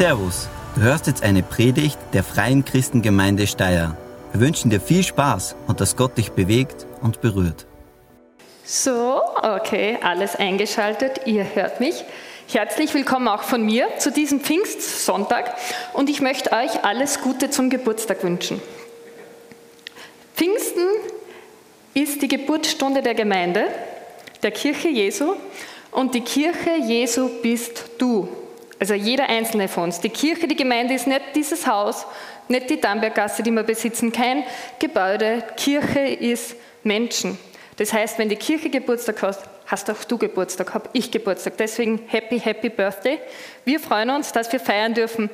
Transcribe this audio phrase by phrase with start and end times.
[0.00, 3.98] Servus, du hörst jetzt eine Predigt der Freien Christengemeinde Steyr.
[4.32, 7.66] Wir wünschen dir viel Spaß und dass Gott dich bewegt und berührt.
[8.64, 12.02] So, okay, alles eingeschaltet, ihr hört mich.
[12.50, 15.54] Herzlich willkommen auch von mir zu diesem Pfingstsonntag
[15.92, 18.62] und ich möchte euch alles Gute zum Geburtstag wünschen.
[20.34, 20.88] Pfingsten
[21.92, 23.66] ist die Geburtsstunde der Gemeinde,
[24.42, 25.34] der Kirche Jesu
[25.90, 28.39] und die Kirche Jesu bist du.
[28.80, 30.00] Also jeder einzelne von uns.
[30.00, 32.06] Die Kirche, die Gemeinde ist nicht dieses Haus,
[32.48, 34.42] nicht die Damberggasse, die wir besitzen, kein
[34.78, 35.44] Gebäude.
[35.56, 37.38] Kirche ist Menschen.
[37.76, 41.58] Das heißt, wenn die Kirche Geburtstag hast, hast auch du Geburtstag, habe ich Geburtstag.
[41.58, 43.18] Deswegen Happy, Happy Birthday.
[43.66, 45.28] Wir freuen uns, dass wir feiern dürfen.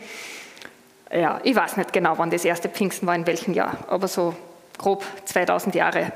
[1.13, 4.35] Ja, ich weiß nicht genau, wann das erste Pfingsten war, in welchem Jahr, aber so
[4.77, 6.13] grob 2000 Jahre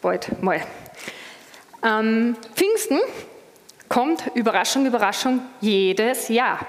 [0.00, 0.62] bald mal.
[1.84, 3.00] Ähm, Pfingsten
[3.90, 6.60] kommt, Überraschung, Überraschung, jedes Jahr.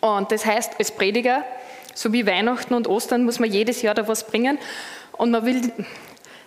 [0.00, 1.44] Und das heißt, als Prediger,
[1.92, 4.58] so wie Weihnachten und Ostern, muss man jedes Jahr da was bringen.
[5.12, 5.60] Und man will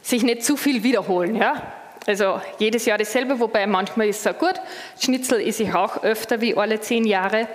[0.01, 1.35] sich nicht zu viel wiederholen.
[1.35, 1.61] Ja?
[2.07, 4.55] Also jedes Jahr dasselbe, wobei manchmal ist es auch gut.
[4.99, 7.47] Schnitzel esse ich auch öfter wie alle zehn Jahre.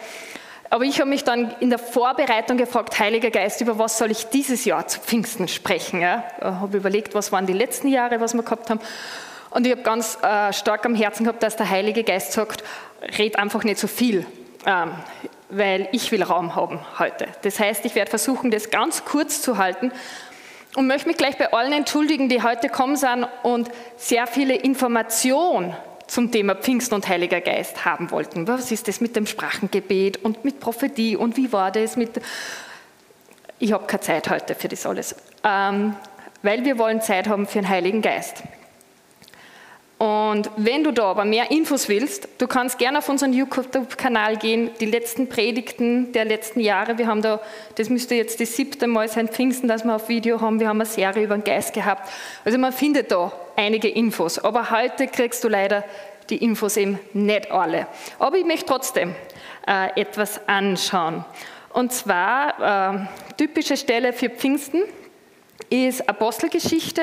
[0.70, 4.26] Aber ich habe mich dann in der Vorbereitung gefragt, Heiliger Geist, über was soll ich
[4.26, 6.02] dieses Jahr zu Pfingsten sprechen?
[6.02, 6.24] Ja?
[6.38, 8.80] Ich habe überlegt, was waren die letzten Jahre, was wir gehabt haben.
[9.50, 12.62] Und ich habe ganz äh, stark am Herzen gehabt, dass der Heilige Geist sagt,
[13.18, 14.26] red einfach nicht so viel,
[14.66, 14.92] ähm,
[15.48, 17.26] weil ich will Raum haben heute.
[17.42, 19.92] Das heißt, ich werde versuchen, das ganz kurz zu halten
[20.76, 25.74] und möchte mich gleich bei allen entschuldigen, die heute kommen sind und sehr viele Informationen
[26.06, 28.48] zum Thema Pfingsten und Heiliger Geist haben wollten.
[28.48, 32.20] Was ist das mit dem Sprachengebet und mit Prophetie und wie war das mit...
[33.58, 35.96] Ich habe keine Zeit heute für das alles, ähm,
[36.42, 38.44] weil wir wollen Zeit haben für den Heiligen Geist.
[39.98, 44.70] Und wenn du da aber mehr Infos willst, du kannst gerne auf unseren YouTube-Kanal gehen,
[44.78, 46.98] die letzten Predigten der letzten Jahre.
[46.98, 47.40] Wir haben da,
[47.74, 50.60] das müsste jetzt das siebte Mal sein, Pfingsten, dass wir auf Video haben.
[50.60, 52.08] Wir haben eine Serie über den Geist gehabt.
[52.44, 54.38] Also man findet da einige Infos.
[54.38, 55.82] Aber heute kriegst du leider
[56.30, 57.88] die Infos eben nicht alle.
[58.20, 59.16] Aber ich möchte trotzdem
[59.66, 61.24] äh, etwas anschauen.
[61.72, 64.82] Und zwar, äh, typische Stelle für Pfingsten
[65.70, 67.02] ist Apostelgeschichte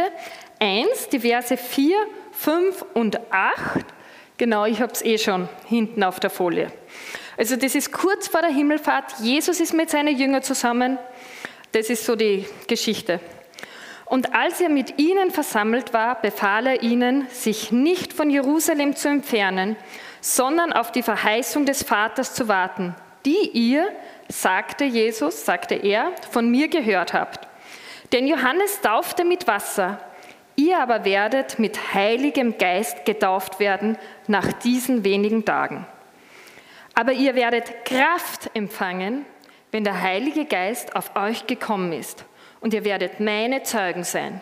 [0.59, 1.97] 1, die Verse 4
[2.38, 3.85] 5 und 8.
[4.38, 6.72] Genau, ich habe es eh schon hinten auf der Folie.
[7.38, 9.19] Also das ist kurz vor der Himmelfahrt.
[9.19, 10.97] Jesus ist mit seinen Jüngern zusammen.
[11.72, 13.19] Das ist so die Geschichte.
[14.06, 19.09] Und als er mit ihnen versammelt war, befahl er ihnen, sich nicht von Jerusalem zu
[19.09, 19.75] entfernen,
[20.22, 23.88] sondern auf die Verheißung des Vaters zu warten, die ihr,
[24.29, 27.47] sagte Jesus, sagte er, von mir gehört habt.
[28.12, 30.00] Denn Johannes taufte mit Wasser,
[30.55, 35.85] Ihr aber werdet mit heiligem Geist getauft werden nach diesen wenigen Tagen.
[36.93, 39.25] Aber ihr werdet Kraft empfangen,
[39.71, 42.23] wenn der Heilige Geist auf euch gekommen ist.
[42.61, 44.39] Und ihr werdet meine Zeugen sein,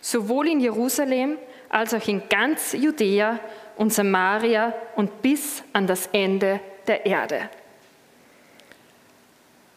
[0.00, 1.38] sowohl in Jerusalem
[1.68, 3.38] als auch in ganz Judäa
[3.76, 7.48] und Samaria und bis an das Ende der Erde.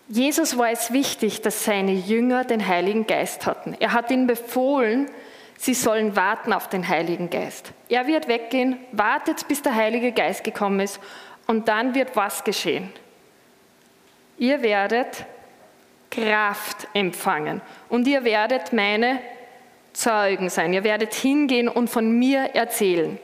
[0.09, 3.75] Jesus war es wichtig, dass seine Jünger den Heiligen Geist hatten.
[3.79, 5.09] Er hat ihnen befohlen,
[5.57, 7.73] Sie sollen warten auf den Heiligen Geist.
[7.89, 10.99] Er wird weggehen, wartet, bis der Heilige Geist gekommen ist
[11.47, 12.91] und dann wird was geschehen?
[14.37, 15.25] Ihr werdet
[16.11, 19.19] Kraft empfangen und ihr werdet meine
[19.93, 20.73] Zeugen sein.
[20.73, 23.17] Ihr werdet hingehen und von mir erzählen.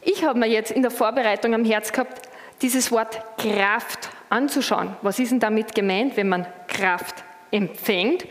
[0.00, 2.28] Ich habe mir jetzt in der Vorbereitung am Herz gehabt,
[2.60, 4.96] dieses Wort Kraft anzuschauen.
[5.02, 7.22] Was ist denn damit gemeint, wenn man Kraft
[7.52, 8.26] empfängt?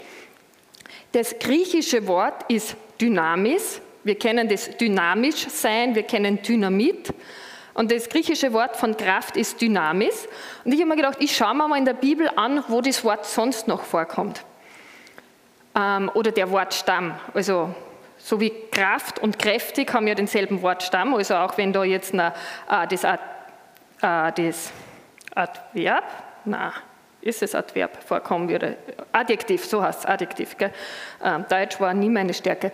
[1.12, 3.82] Das griechische Wort ist Dynamis.
[4.04, 7.14] Wir kennen das dynamisch sein, wir kennen Dynamit.
[7.74, 10.28] Und das griechische Wort von Kraft ist Dynamis.
[10.64, 13.04] Und ich habe mir gedacht, ich schaue mir mal in der Bibel an, wo das
[13.04, 14.44] Wort sonst noch vorkommt.
[15.76, 17.18] Ähm, oder der Wortstamm.
[17.34, 17.74] Also
[18.18, 21.14] so wie Kraft und kräftig haben ja denselben Wortstamm.
[21.14, 22.34] Also auch wenn da jetzt na,
[22.70, 23.18] äh, das, äh,
[24.02, 24.72] das
[25.34, 26.04] Adverb,
[26.46, 26.74] na,
[27.22, 28.78] ist es Adverb vorkommen würde.
[29.12, 30.56] Adjektiv, so heißt es, Adjektiv.
[31.24, 32.72] Ähm, Deutsch war nie meine Stärke.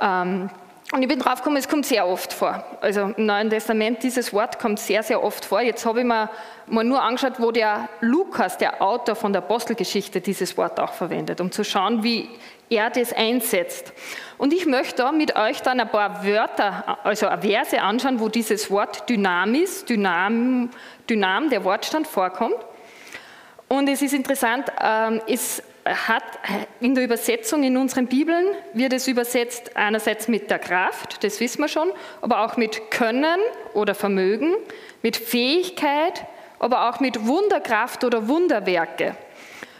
[0.00, 0.50] Ähm,
[0.92, 2.66] und ich bin drauf gekommen, es kommt sehr oft vor.
[2.82, 5.62] Also im Neuen Testament, dieses Wort kommt sehr, sehr oft vor.
[5.62, 6.28] Jetzt habe ich mir
[6.66, 11.40] mal nur angeschaut, wo der Lukas, der Autor von der Apostelgeschichte, dieses Wort auch verwendet,
[11.40, 12.28] um zu schauen, wie
[12.68, 13.94] er das einsetzt.
[14.36, 19.08] Und ich möchte mit euch dann ein paar Wörter, also Verse anschauen, wo dieses Wort
[19.08, 20.68] Dynamis, Dynam,
[21.08, 22.56] Dynam, der Wortstand vorkommt.
[23.72, 26.24] Und es ist interessant, ähm, es hat
[26.80, 31.62] in der Übersetzung in unseren Bibeln wird es übersetzt einerseits mit der Kraft, das wissen
[31.62, 31.90] wir schon,
[32.20, 33.40] aber auch mit Können
[33.72, 34.52] oder Vermögen,
[35.00, 36.26] mit Fähigkeit
[36.58, 39.16] aber auch mit Wunderkraft oder Wunderwerke.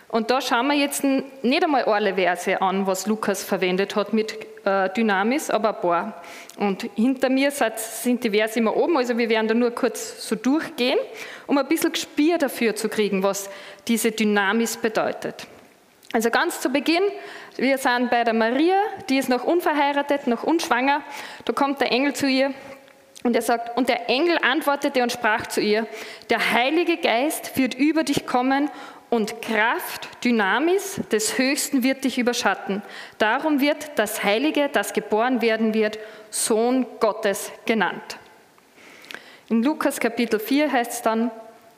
[0.09, 4.37] Und da schauen wir jetzt nicht einmal alle Verse an, was Lukas verwendet hat mit
[4.65, 6.23] äh, Dynamis, aber ein paar.
[6.59, 10.37] Und hinter mir sind die Verse immer oben, also wir werden da nur kurz so
[10.37, 10.99] durchgehen,
[11.47, 13.49] um ein bisschen Gespür dafür zu kriegen, was
[13.89, 15.47] diese Dynamis bedeutet.
[16.13, 17.03] Also ganz zu Beginn,
[17.57, 18.77] wir sind bei der Maria,
[19.09, 21.03] die ist noch unverheiratet, noch unschwanger.
[21.45, 22.53] Da kommt der Engel zu ihr
[23.23, 25.87] und er sagt, und der Engel antwortete und sprach zu ihr,
[26.29, 28.71] der Heilige Geist wird über dich kommen
[29.11, 32.83] und Kraft, Dynamis des Höchsten wird dich überschatten.
[33.19, 35.99] Darum wird das Heilige, das geboren werden wird,
[36.31, 38.19] Sohn Gottes genannt.
[39.49, 41.31] In Lukas Kapitel 4 heißt es dann,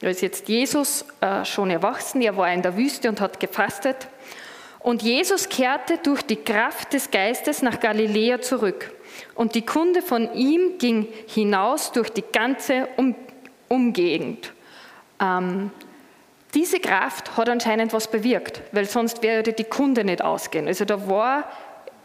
[0.05, 4.07] da ist jetzt Jesus äh, schon erwachsen, er war in der Wüste und hat gefastet.
[4.81, 8.93] Und Jesus kehrte durch die Kraft des Geistes nach Galiläa zurück.
[9.35, 13.15] Und die Kunde von ihm ging hinaus durch die ganze um
[13.69, 14.53] Umgegend.
[15.19, 15.71] Ähm,
[16.53, 20.69] diese Kraft hat anscheinend was bewirkt, weil sonst würde die Kunde nicht ausgehen.
[20.69, 21.51] Also da war,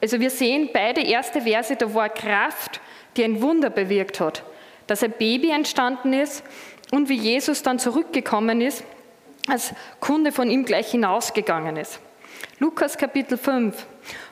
[0.01, 2.79] also wir sehen beide erste Verse, da war Kraft,
[3.17, 4.43] die ein Wunder bewirkt hat,
[4.87, 6.45] dass ein Baby entstanden ist
[6.91, 8.83] und wie Jesus dann zurückgekommen ist,
[9.47, 11.99] als Kunde von ihm gleich hinausgegangen ist.
[12.59, 13.85] Lukas Kapitel 5.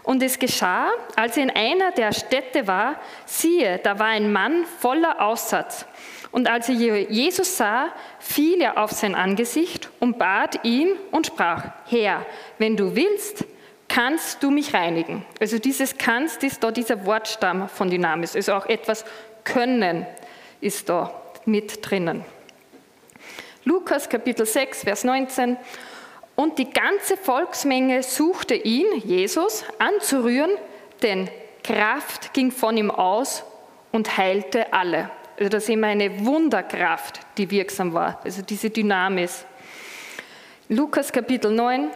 [0.03, 2.95] Und es geschah, als er in einer der Städte war,
[3.25, 5.85] siehe, da war ein Mann voller Aussatz.
[6.31, 7.89] Und als er Jesus sah,
[8.19, 12.25] fiel er auf sein Angesicht und bat ihn und sprach, Herr,
[12.57, 13.45] wenn du willst,
[13.87, 15.25] kannst du mich reinigen.
[15.39, 18.35] Also dieses kannst ist da dieser Wortstamm von Dynamis.
[18.35, 19.05] Also auch etwas
[19.43, 20.05] können
[20.59, 22.25] ist da mit drinnen.
[23.67, 25.57] Lukas Kapitel 6, Vers 19.
[26.37, 30.51] Und die ganze Volksmenge suchte ihn, Jesus, anzurühren,
[31.01, 31.29] denn
[31.65, 33.43] Kraft ging von ihm aus
[33.91, 35.11] und heilte alle.
[35.37, 39.43] Also da sehen wir eine Wunderkraft, die wirksam war, also diese Dynamis.
[40.69, 41.89] Lukas Kapitel 9.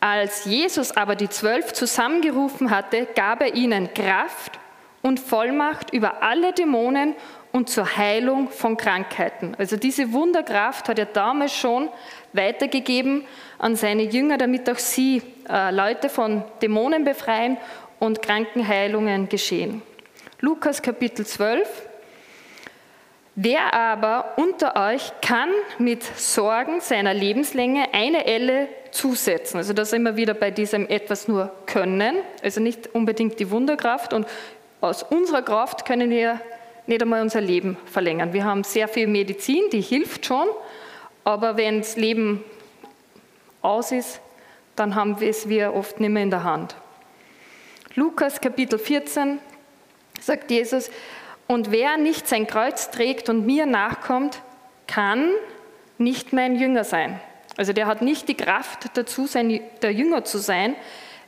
[0.00, 4.58] Als Jesus aber die Zwölf zusammengerufen hatte, gab er ihnen Kraft
[5.00, 7.14] und Vollmacht über alle Dämonen
[7.52, 9.54] und zur Heilung von Krankheiten.
[9.58, 11.88] Also diese Wunderkraft hat er damals schon
[12.32, 13.24] weitergegeben
[13.58, 17.56] an seine Jünger, damit auch sie äh, Leute von Dämonen befreien
[17.98, 19.82] und Krankenheilungen geschehen.
[20.40, 21.68] Lukas Kapitel 12.
[23.34, 25.48] Wer aber unter euch kann
[25.78, 29.58] mit Sorgen seiner Lebenslänge eine Elle zusetzen?
[29.58, 34.12] Also da sind wir wieder bei diesem etwas nur können, also nicht unbedingt die Wunderkraft.
[34.12, 34.26] Und
[34.80, 36.40] aus unserer Kraft können wir
[36.86, 38.32] nicht einmal unser Leben verlängern.
[38.32, 40.48] Wir haben sehr viel Medizin, die hilft schon,
[41.24, 42.44] aber wenn das Leben
[43.62, 44.20] aus ist,
[44.76, 46.74] dann haben wir es wir oft nicht mehr in der Hand.
[47.94, 49.38] Lukas Kapitel 14
[50.20, 50.90] sagt Jesus,
[51.46, 54.40] und wer nicht sein Kreuz trägt und mir nachkommt,
[54.86, 55.30] kann
[55.98, 57.20] nicht mein Jünger sein.
[57.56, 60.76] Also der hat nicht die Kraft dazu, sein, der Jünger zu sein,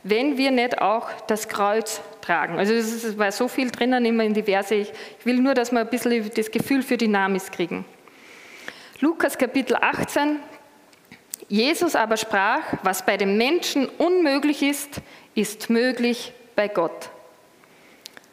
[0.04, 2.58] wenn wir nicht auch das Kreuz tragen.
[2.58, 4.74] Also es war so viel drinnen immer in die Verse.
[4.74, 4.92] Ich
[5.24, 7.84] will nur, dass wir ein bisschen das Gefühl für Dynamis kriegen.
[9.00, 10.38] Lukas Kapitel 18.
[11.48, 15.00] Jesus aber sprach, was bei dem Menschen unmöglich ist,
[15.34, 17.10] ist möglich bei Gott.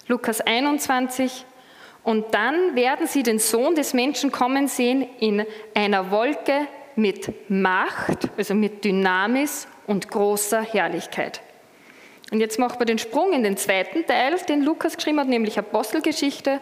[0.08, 1.46] Lukas 21.
[2.04, 5.46] Und dann werden sie den Sohn des Menschen kommen sehen in
[5.76, 11.42] einer Wolke mit Macht, also mit Dynamis und großer Herrlichkeit.
[12.32, 15.58] Und jetzt machen wir den Sprung in den zweiten Teil, den Lukas geschrieben hat, nämlich
[15.58, 16.60] Apostelgeschichte.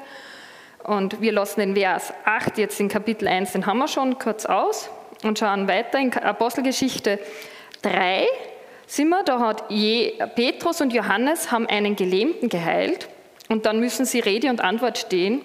[0.83, 4.45] Und wir lassen den Vers 8 jetzt in Kapitel 1, den haben wir schon kurz
[4.45, 4.89] aus
[5.23, 7.19] und schauen weiter in Apostelgeschichte
[7.81, 8.25] 3
[8.87, 9.67] sind wir, da hat
[10.35, 13.09] Petrus und Johannes haben einen Gelähmten geheilt
[13.49, 15.41] und dann müssen sie Rede und Antwort stehen.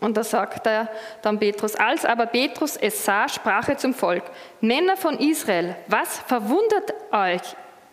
[0.00, 0.88] Und da sagt er
[1.22, 4.24] dann Petrus, als aber Petrus es sah, sprach er zum Volk,
[4.60, 7.42] Männer von Israel, was verwundert euch,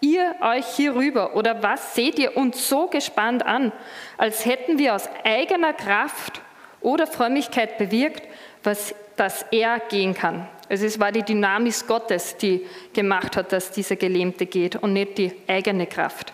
[0.03, 3.71] ihr euch hierüber oder was seht ihr uns so gespannt an,
[4.17, 6.41] als hätten wir aus eigener Kraft
[6.81, 8.23] oder Frömmigkeit bewirkt,
[8.63, 10.47] was dass er gehen kann.
[10.69, 15.17] Also es war die Dynamis Gottes, die gemacht hat, dass dieser Gelähmte geht und nicht
[15.17, 16.33] die eigene Kraft.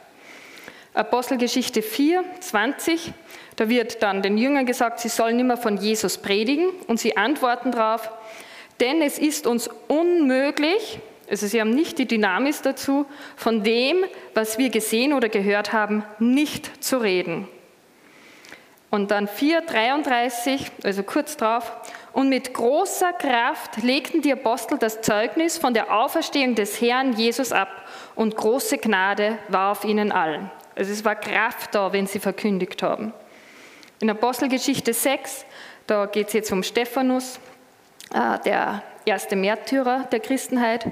[0.93, 3.13] Apostelgeschichte 4, 20,
[3.55, 7.71] da wird dann den Jüngern gesagt, sie sollen immer von Jesus predigen und sie antworten
[7.71, 8.09] darauf,
[8.79, 10.99] denn es ist uns unmöglich,
[11.29, 13.05] also sie haben nicht die Dynamis dazu,
[13.35, 17.47] von dem, was wir gesehen oder gehört haben, nicht zu reden.
[18.89, 21.71] Und dann 4,33, also kurz drauf,
[22.11, 27.51] und mit großer Kraft legten die Apostel das Zeugnis von der Auferstehung des Herrn Jesus
[27.51, 27.69] ab
[28.15, 30.49] und große Gnade war auf ihnen allen.
[30.75, 33.13] Also es war Kraft da, wenn sie verkündigt haben.
[33.99, 35.45] In Apostelgeschichte 6,
[35.85, 37.39] da geht es jetzt um Stephanus.
[38.13, 40.87] äh, der erste Märtyrer der Christenheit.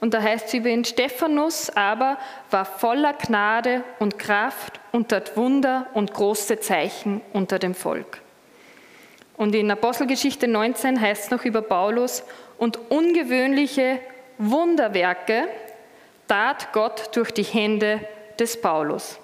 [0.00, 2.18] Und da heißt es über ihn, Stephanus aber
[2.50, 8.20] war voller Gnade und Kraft und tat Wunder und große Zeichen unter dem Volk.
[9.36, 12.24] Und in Apostelgeschichte 19 heißt es noch über Paulus,
[12.58, 14.00] und ungewöhnliche
[14.38, 15.44] Wunderwerke
[16.26, 18.00] tat Gott durch die Hände
[18.38, 19.18] des Paulus.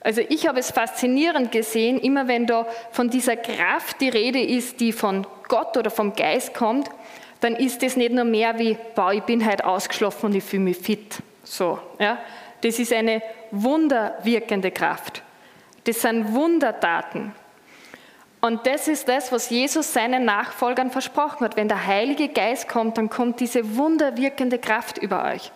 [0.00, 4.80] Also ich habe es faszinierend gesehen, immer wenn da von dieser Kraft die Rede ist,
[4.80, 6.88] die von Gott oder vom Geist kommt,
[7.40, 10.62] dann ist das nicht nur mehr wie, boah, ich bin heute ausgeschlafen und ich fühle
[10.64, 11.18] mich fit.
[11.44, 12.18] So, ja.
[12.60, 15.22] Das ist eine wunderwirkende Kraft.
[15.84, 17.32] Das sind Wundertaten.
[18.40, 21.56] Und das ist das, was Jesus seinen Nachfolgern versprochen hat.
[21.56, 25.50] Wenn der Heilige Geist kommt, dann kommt diese wunderwirkende Kraft über euch.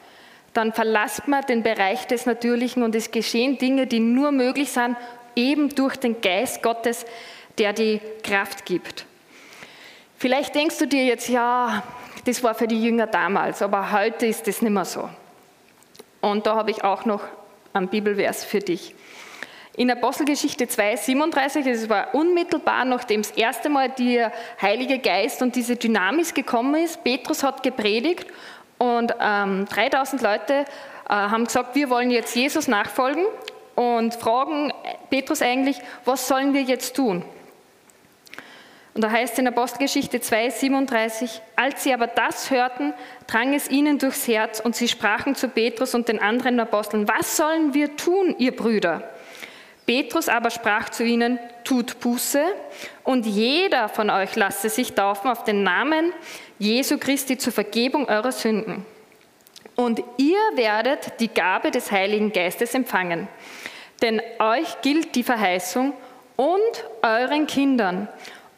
[0.53, 4.97] Dann verlasst man den Bereich des Natürlichen und es geschehen Dinge, die nur möglich sind,
[5.37, 7.07] eben durch den Geist Gottes,
[7.59, 9.07] der die Kraft gibt.
[10.23, 11.83] Vielleicht denkst du dir jetzt, ja,
[12.27, 15.11] das war für die Jünger damals, aber heute ist das nicht mehr so.
[16.21, 17.23] Und da habe ich auch noch
[17.73, 18.95] einen Bibelvers für dich.
[19.77, 25.57] In Apostelgeschichte 2, 37, das war unmittelbar, nachdem das erste Mal der Heilige Geist und
[25.57, 27.03] diese Dynamis gekommen ist.
[27.03, 28.29] Petrus hat gepredigt
[28.79, 30.65] und ähm, 3000 Leute äh,
[31.09, 33.25] haben gesagt, wir wollen jetzt Jesus nachfolgen
[33.75, 34.73] und fragen
[35.11, 37.25] Petrus eigentlich, was sollen wir jetzt tun?
[38.95, 42.93] Und da heißt in Apostelgeschichte 2, 37, als sie aber das hörten,
[43.27, 47.37] drang es ihnen durchs Herz und sie sprachen zu Petrus und den anderen Aposteln, was
[47.39, 49.09] sollen wir tun, ihr Brüder?
[49.87, 52.43] Petrus aber sprach zu ihnen, tut Buße
[53.03, 56.13] und jeder von euch lasse sich taufen auf den Namen
[56.59, 58.85] Jesu Christi zur Vergebung eurer Sünden.
[59.75, 63.27] Und ihr werdet die Gabe des Heiligen Geistes empfangen.
[64.03, 65.95] Denn euch gilt die Verheißung
[66.37, 68.09] und euren Kindern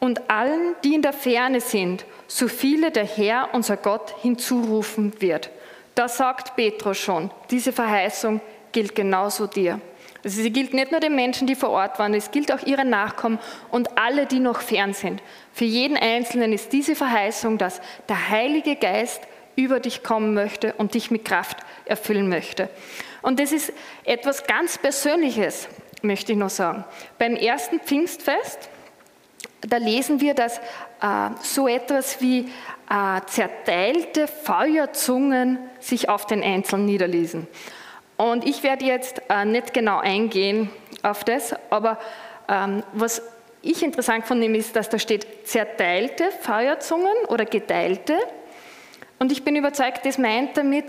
[0.05, 5.49] und allen, die in der Ferne sind, so viele der Herr, unser Gott, hinzurufen wird.
[5.95, 9.79] Da sagt Petrus schon, diese Verheißung gilt genauso dir.
[10.23, 12.89] Also sie gilt nicht nur den Menschen, die vor Ort waren, es gilt auch ihren
[12.89, 15.21] Nachkommen und alle, die noch fern sind.
[15.53, 19.21] Für jeden Einzelnen ist diese Verheißung, dass der Heilige Geist
[19.55, 22.69] über dich kommen möchte und dich mit Kraft erfüllen möchte.
[23.21, 23.71] Und das ist
[24.03, 25.67] etwas ganz Persönliches,
[26.01, 26.83] möchte ich noch sagen.
[27.17, 28.69] Beim ersten Pfingstfest,
[29.67, 32.51] da lesen wir, dass äh, so etwas wie
[32.89, 37.47] äh, zerteilte Feuerzungen sich auf den Einzelnen niederließen.
[38.17, 40.69] Und ich werde jetzt äh, nicht genau eingehen
[41.03, 41.99] auf das, aber
[42.47, 43.21] ähm, was
[43.61, 48.15] ich interessant fand, ist, dass da steht zerteilte Feuerzungen oder geteilte.
[49.17, 50.85] Und ich bin überzeugt, das meint damit,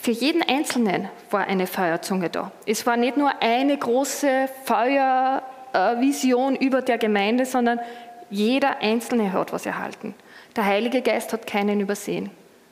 [0.00, 2.52] für jeden Einzelnen war eine Feuerzunge da.
[2.66, 5.53] Es war nicht nur eine große Feuer, äh,
[6.00, 7.80] Vision über der Gemeinde, sondern
[8.30, 10.14] jeder Einzelne hat was erhalten.
[10.56, 12.30] Der Heilige Geist hat keinen übersehen.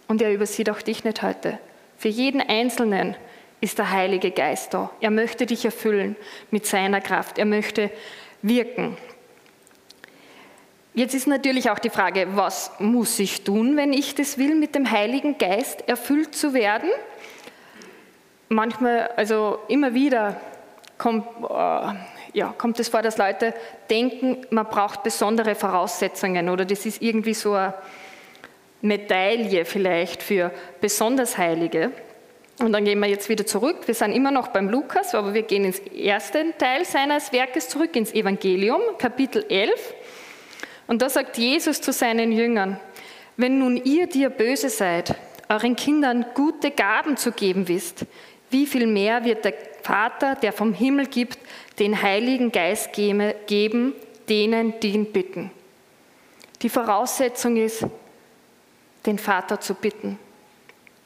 [0.09, 1.59] Und er übersieht auch dich nicht heute.
[1.97, 3.17] Für jeden Einzelnen
[3.61, 4.91] ist der Heilige Geist da.
[5.01, 6.17] Er möchte dich erfüllen
[6.51, 7.39] mit seiner Kraft.
[7.39, 7.91] Er möchte
[8.43, 8.97] wirken.
[10.95, 14.75] Jetzt ist natürlich auch die Frage, was muss ich tun, wenn ich das will, mit
[14.75, 16.91] dem Heiligen Geist erfüllt zu werden?
[18.49, 20.39] Manchmal, also immer wieder
[20.99, 21.95] kommt, äh,
[22.33, 23.55] ja, kommt es vor, dass Leute
[23.91, 27.75] denken, man braucht besondere Voraussetzungen oder das ist irgendwie so eine
[28.81, 30.51] Medaille vielleicht für
[30.81, 31.93] besonders Heilige.
[32.59, 33.79] Und dann gehen wir jetzt wieder zurück.
[33.87, 37.97] Wir sind immer noch beim Lukas, aber wir gehen ins erste Teil seines Werkes zurück,
[37.97, 39.95] ins Evangelium, Kapitel 11.
[40.87, 42.79] Und da sagt Jesus zu seinen Jüngern,
[43.37, 45.15] wenn nun ihr, die ihr böse seid,
[45.49, 48.05] euren Kindern gute Gaben zu geben wisst,
[48.51, 51.39] wie viel mehr wird der Vater, der vom Himmel gibt,
[51.83, 53.93] den Heiligen Geist geben,
[54.29, 55.51] denen, die ihn bitten.
[56.63, 57.85] Die Voraussetzung ist,
[59.05, 60.17] den Vater zu bitten.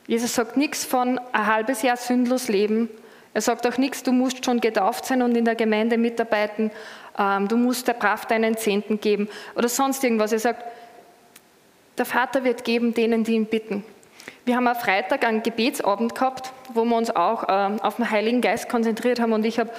[0.06, 2.90] Jesus sagt nichts von ein halbes Jahr sündlos leben.
[3.32, 6.70] Er sagt auch nichts, du musst schon getauft sein und in der Gemeinde mitarbeiten,
[7.18, 10.32] ähm, du musst der Kraft deinen Zehnten geben oder sonst irgendwas.
[10.32, 10.62] Er sagt,
[11.96, 13.82] der Vater wird geben denen, die ihn bitten.
[14.44, 18.42] Wir haben am Freitag einen Gebetsabend gehabt, wo wir uns auch ähm, auf den Heiligen
[18.42, 19.70] Geist konzentriert haben und ich habe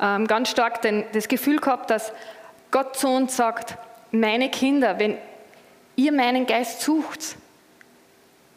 [0.00, 2.12] ähm, ganz stark den, das Gefühl gehabt, dass
[2.70, 3.76] Gott zu uns sagt,
[4.10, 5.18] meine Kinder, wenn
[5.96, 7.36] ihr meinen Geist sucht,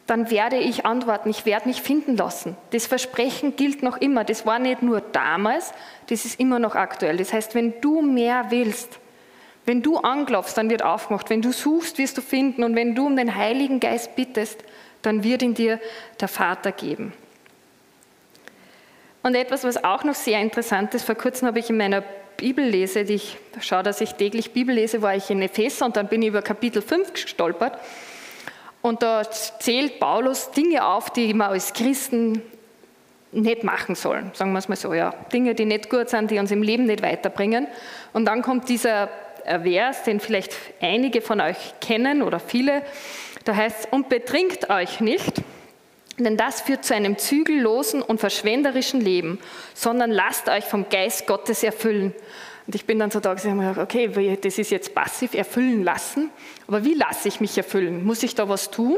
[0.06, 2.56] dann werde ich antworten, ich werde mich finden lassen.
[2.72, 4.24] Das Versprechen gilt noch immer.
[4.24, 5.72] Das war nicht nur damals,
[6.08, 7.16] das ist immer noch aktuell.
[7.16, 8.98] Das heißt, wenn du mehr willst,
[9.66, 11.30] wenn du anklopfst, dann wird aufgemacht.
[11.30, 12.64] Wenn du suchst, wirst du finden.
[12.64, 14.64] Und wenn du um den Heiligen Geist bittest,
[15.02, 15.78] dann wird ihn dir
[16.20, 17.12] der Vater geben.
[19.22, 22.02] Und etwas, was auch noch sehr interessant ist, vor kurzem habe ich in meiner
[22.36, 26.08] Bibel lese, ich schaue, dass ich täglich Bibel lese, war ich in Epheser und dann
[26.08, 27.78] bin ich über Kapitel 5 gestolpert.
[28.80, 32.40] Und da zählt Paulus Dinge auf, die man als Christen
[33.32, 35.14] nicht machen sollen, sagen wir es mal so, ja.
[35.32, 37.68] Dinge, die nicht gut sind, die uns im Leben nicht weiterbringen.
[38.12, 39.08] Und dann kommt dieser
[39.44, 42.82] Vers, den vielleicht einige von euch kennen oder viele,
[43.44, 45.42] da heißt es, und betrinkt euch nicht,
[46.24, 49.38] denn das führt zu einem zügellosen und verschwenderischen Leben,
[49.74, 52.14] sondern lasst euch vom Geist Gottes erfüllen.
[52.66, 56.30] Und ich bin dann so da gesagt, okay, das ist jetzt passiv erfüllen lassen,
[56.68, 58.04] aber wie lasse ich mich erfüllen?
[58.04, 58.96] Muss ich da was tun?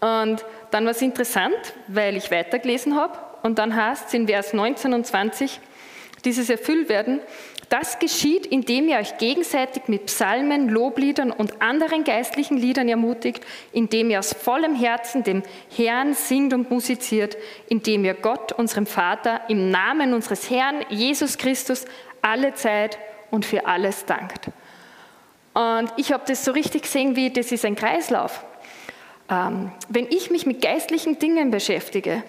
[0.00, 1.56] Und dann war es interessant,
[1.88, 5.60] weil ich weitergelesen habe und dann heißt es in Vers 19 und 20,
[6.24, 7.20] dieses Erfülltwerden,
[7.68, 14.10] das geschieht, indem ihr euch gegenseitig mit Psalmen, Lobliedern und anderen geistlichen Liedern ermutigt, indem
[14.10, 15.42] ihr aus vollem Herzen dem
[15.76, 17.36] Herrn singt und musiziert,
[17.68, 21.84] indem ihr Gott, unserem Vater, im Namen unseres Herrn Jesus Christus
[22.22, 22.98] alle Zeit
[23.30, 24.50] und für alles dankt.
[25.52, 28.44] Und ich habe das so richtig gesehen, wie das ist ein Kreislauf.
[29.30, 32.24] Ähm, wenn ich mich mit geistlichen Dingen beschäftige,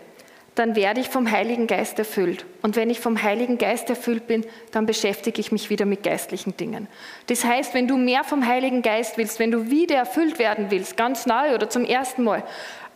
[0.55, 2.45] dann werde ich vom Heiligen Geist erfüllt.
[2.62, 6.55] Und wenn ich vom Heiligen Geist erfüllt bin, dann beschäftige ich mich wieder mit geistlichen
[6.55, 6.88] Dingen.
[7.27, 10.95] Das heißt, wenn du mehr vom Heiligen Geist willst, wenn du wieder erfüllt werden willst,
[10.95, 12.43] ganz neu oder zum ersten Mal,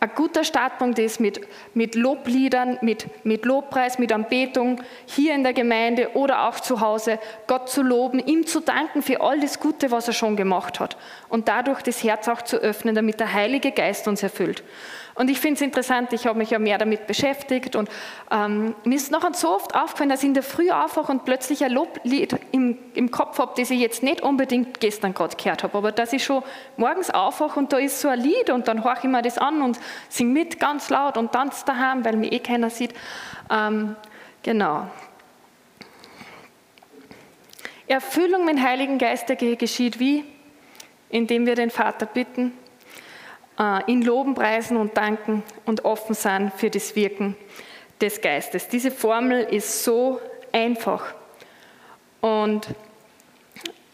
[0.02, 1.42] ein guter Startpunkt ist mit,
[1.74, 7.18] mit Lobliedern, mit, mit Lobpreis, mit Anbetung hier in der Gemeinde oder auch zu Hause,
[7.46, 10.96] Gott zu loben, ihm zu danken für all das Gute, was er schon gemacht hat
[11.28, 14.62] und dadurch das Herz auch zu öffnen, damit der Heilige Geist uns erfüllt.
[15.14, 17.88] Und ich finde es interessant, ich habe mich ja mehr damit beschäftigt und
[18.30, 21.64] ähm, mir ist noch so oft aufgefallen, dass ich in der Früh aufwache und plötzlich
[21.64, 25.76] ein Loblied im, im Kopf habe, das ich jetzt nicht unbedingt gestern gerade gehört habe,
[25.76, 26.42] aber dass ich schon
[26.76, 29.62] morgens aufwache und da ist so ein Lied und dann horche ich mir das an
[29.62, 32.94] und singe mit ganz laut und tanze daheim, weil mir eh keiner sieht.
[33.50, 33.96] Ähm,
[34.42, 34.86] genau.
[37.90, 40.24] Erfüllung mit Heiligen Geist geschieht wie?
[41.08, 42.52] Indem wir den Vater bitten,
[43.86, 47.36] ihn loben, preisen und danken und offen sein für das Wirken
[48.00, 48.68] des Geistes.
[48.68, 50.20] Diese Formel ist so
[50.52, 51.14] einfach.
[52.20, 52.68] Und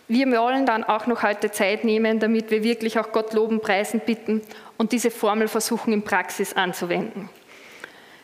[0.09, 4.01] wir wollen dann auch noch heute Zeit nehmen, damit wir wirklich auch Gott loben, preisen,
[4.01, 4.43] bitten
[4.77, 7.29] und diese Formel versuchen in Praxis anzuwenden.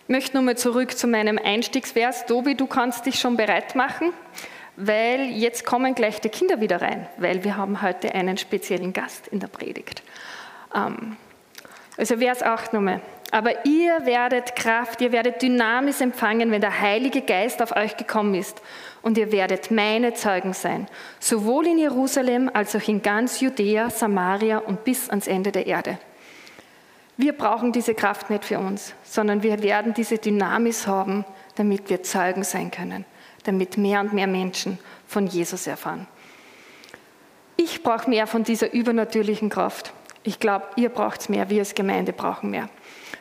[0.05, 2.27] Ich möchte nochmal zurück zu meinem Einstiegsvers.
[2.27, 4.13] Tobi, du kannst dich schon bereit machen,
[4.77, 9.27] weil jetzt kommen gleich die Kinder wieder rein, weil wir haben heute einen speziellen Gast
[9.29, 10.03] in der Predigt.
[10.75, 11.17] Ähm,
[12.03, 13.01] also Vers 8 nochmal.
[13.31, 18.35] Aber ihr werdet Kraft, ihr werdet Dynamis empfangen, wenn der Heilige Geist auf euch gekommen
[18.35, 18.61] ist.
[19.03, 20.89] Und ihr werdet meine Zeugen sein,
[21.21, 25.97] sowohl in Jerusalem als auch in ganz Judäa, Samaria und bis ans Ende der Erde.
[27.17, 32.03] Wir brauchen diese Kraft nicht für uns, sondern wir werden diese Dynamis haben, damit wir
[32.03, 33.05] Zeugen sein können,
[33.45, 36.09] damit mehr und mehr Menschen von Jesus erfahren.
[37.57, 39.93] Ich brauche mehr von dieser übernatürlichen Kraft.
[40.23, 42.69] Ich glaube, ihr braucht es mehr, wir als Gemeinde brauchen mehr.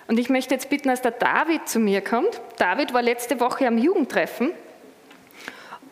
[0.08, 2.42] Und ich möchte jetzt bitten, dass der David zu mir kommt.
[2.58, 4.52] David war letzte Woche am Jugendtreffen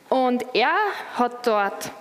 [0.09, 0.73] und er
[1.15, 1.91] hat dort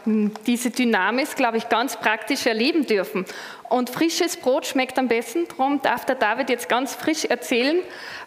[0.47, 3.27] diese Dynamis, glaube ich, ganz praktisch erleben dürfen.
[3.68, 5.47] Und frisches Brot schmeckt am besten.
[5.49, 7.81] Darum darf der David jetzt ganz frisch erzählen,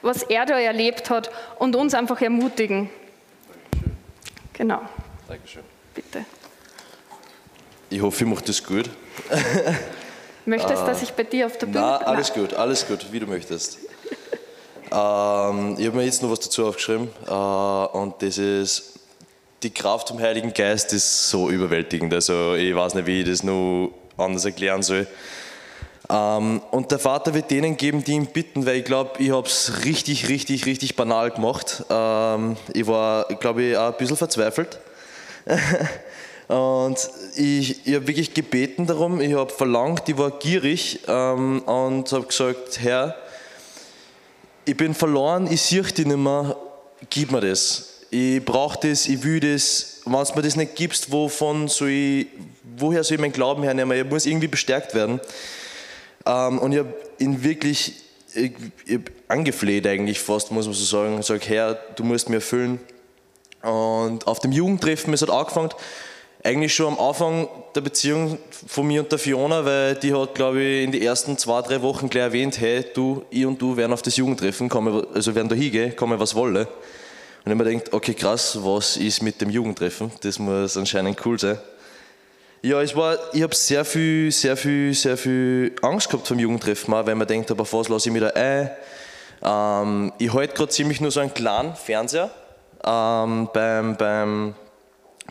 [0.03, 2.91] was er da erlebt hat und uns einfach ermutigen.
[3.49, 3.97] Dankeschön.
[4.53, 4.81] Genau.
[5.27, 5.63] Dankeschön.
[5.95, 6.25] Bitte.
[7.89, 8.87] Ich hoffe, ich mache das gut.
[10.45, 12.07] Möchtest du, dass ich bei dir auf der Bühne bin?
[12.07, 13.77] Alles gut, alles gut, wie du möchtest.
[14.91, 18.99] ähm, ich habe mir jetzt noch was dazu aufgeschrieben äh, und das ist,
[19.63, 22.13] die Kraft vom Heiligen Geist ist so überwältigend.
[22.13, 25.07] Also ich weiß nicht, wie ich das noch anders erklären soll.
[26.09, 29.47] Ähm, und der Vater wird denen geben, die ihn bitten, weil ich glaube, ich habe
[29.47, 31.85] es richtig, richtig, richtig banal gemacht.
[31.89, 34.79] Ähm, ich war, glaube ich, auch ein bisschen verzweifelt.
[36.51, 42.11] Und ich, ich habe wirklich gebeten darum, ich habe verlangt, ich war gierig ähm, und
[42.11, 43.15] habe gesagt, Herr,
[44.65, 46.57] ich bin verloren, ich sehe dich nicht mehr,
[47.09, 48.01] gib mir das.
[48.09, 50.01] Ich brauche das, ich will das.
[50.03, 52.27] Wenn du mir das nicht gibst, wovon soll ich,
[52.77, 53.97] woher soll ich meinen Glauben hernehmen?
[53.97, 55.21] Ich muss irgendwie bestärkt werden.
[56.25, 57.93] Ähm, und ich habe ihn wirklich
[58.33, 58.51] ich,
[58.85, 61.17] ich angefleht eigentlich fast, muss man so sagen.
[61.21, 62.81] Ich sage, Herr, du musst mir erfüllen.
[63.61, 65.69] Und auf dem Jugendtreffen, es hat angefangen,
[66.43, 70.61] eigentlich schon am Anfang der Beziehung von mir und der Fiona, weil die hat, glaube
[70.61, 73.93] ich, in den ersten zwei, drei Wochen gleich erwähnt, hey, du, ich und du werden
[73.93, 76.67] auf das Jugendtreffen, kommen, also werden da hingehen, kommen was wolle.
[77.45, 80.11] Und ich mir denkt, okay, krass, was ist mit dem Jugendtreffen?
[80.21, 81.57] Das muss anscheinend cool sein.
[82.63, 86.93] Ja, es war, ich habe sehr viel, sehr viel, sehr viel Angst gehabt vom Jugendtreffen,
[86.93, 88.71] auch, weil man denkt, auf was lasse ich mich da ein?
[89.43, 92.29] Ähm, ich halte gerade ziemlich nur so einen kleinen Fernseher
[92.85, 94.55] ähm, beim, beim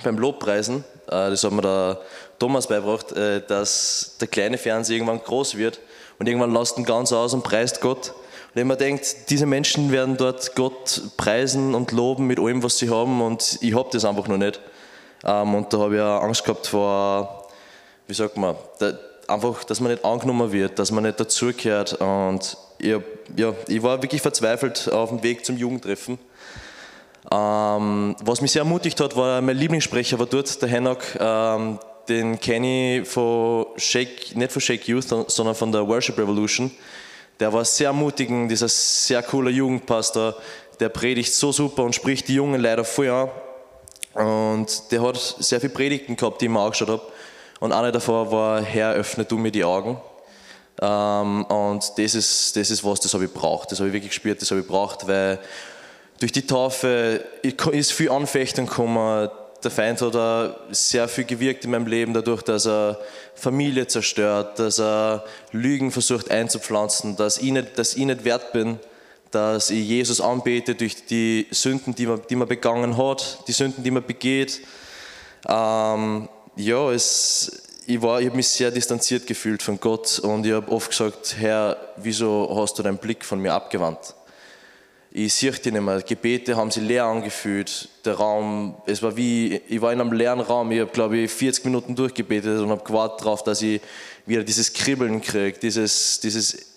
[0.03, 2.01] beim Lobpreisen, das hat mir der
[2.38, 5.81] Thomas beigebracht, äh, dass der kleine Fernseher irgendwann groß wird
[6.18, 8.11] und irgendwann lasst ihn ganz aus und preist Gott.
[8.11, 12.79] Und wenn man denkt, diese Menschen werden dort Gott preisen und loben mit allem, was
[12.79, 14.61] sie haben und ich habe das einfach noch nicht.
[15.25, 17.49] Ähm, und da habe ich auch Angst gehabt vor,
[18.07, 18.57] wie sagt man,
[19.27, 21.94] einfach, dass man nicht angenommen wird, dass man nicht dazugehört.
[22.01, 22.96] Und ich,
[23.37, 26.18] ja, ich war wirklich verzweifelt auf dem Weg zum Jugendtreffen.
[27.31, 31.03] Ähm, was mich sehr ermutigt hat, war mein Lieblingssprecher war dort, der Hennock.
[31.19, 31.79] Ähm,
[32.09, 36.71] den kenne ich von Shake, nicht von Shake Youth, sondern von der Worship Revolution.
[37.39, 40.35] Der war sehr ermutigend, dieser sehr cooler Jugendpastor.
[40.79, 43.29] Der predigt so super und spricht die Jungen leider voll an.
[44.15, 47.03] Und der hat sehr viele Predigten gehabt, die ich mir angeschaut habe.
[47.61, 50.01] Und eine davon war, Herr, öffne du mir die Augen.
[50.83, 53.71] Ähm, und das ist, das ist was, das habe ich braucht.
[53.71, 55.39] Das habe ich wirklich gespürt, das habe ich braucht, weil
[56.21, 57.25] durch die Taufe
[57.73, 59.29] ist viel Anfechtung gekommen.
[59.65, 62.99] Der Feind hat auch sehr viel gewirkt in meinem Leben, dadurch, dass er
[63.35, 68.79] Familie zerstört, dass er Lügen versucht einzupflanzen, dass ich nicht, dass ich nicht wert bin,
[69.31, 73.83] dass ich Jesus anbete durch die Sünden, die man, die man begangen hat, die Sünden,
[73.83, 74.61] die man begeht.
[75.49, 80.53] Ähm, ja, es, ich, war, ich habe mich sehr distanziert gefühlt von Gott und ich
[80.53, 84.15] habe oft gesagt, Herr, wieso hast du deinen Blick von mir abgewandt?
[85.12, 86.01] Ich sehe dich nicht mehr.
[86.03, 87.88] Gebete haben sich leer angefühlt.
[88.05, 90.70] Der Raum, es war wie, ich war in einem leeren Raum.
[90.70, 93.81] Ich habe, glaube ich, 40 Minuten durchgebetet und habe gewartet darauf, dass ich
[94.25, 96.77] wieder dieses Kribbeln kriege, dieses, dieses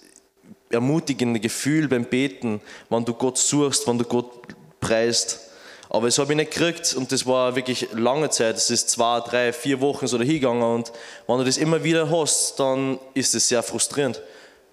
[0.71, 4.31] ermutigende Gefühl beim Beten, wenn du Gott suchst, wenn du Gott
[4.79, 5.39] preist.
[5.89, 8.55] Aber das habe ich nicht gekriegt und das war wirklich lange Zeit.
[8.55, 10.91] Das ist zwei, drei, vier Wochen so dahingegangen und
[11.27, 14.19] wenn du das immer wieder hast, dann ist es sehr frustrierend,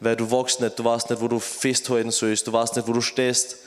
[0.01, 2.93] weil du wachst nicht, du weißt nicht, wo du festhalten sollst, du weißt nicht, wo
[2.93, 3.59] du stehst.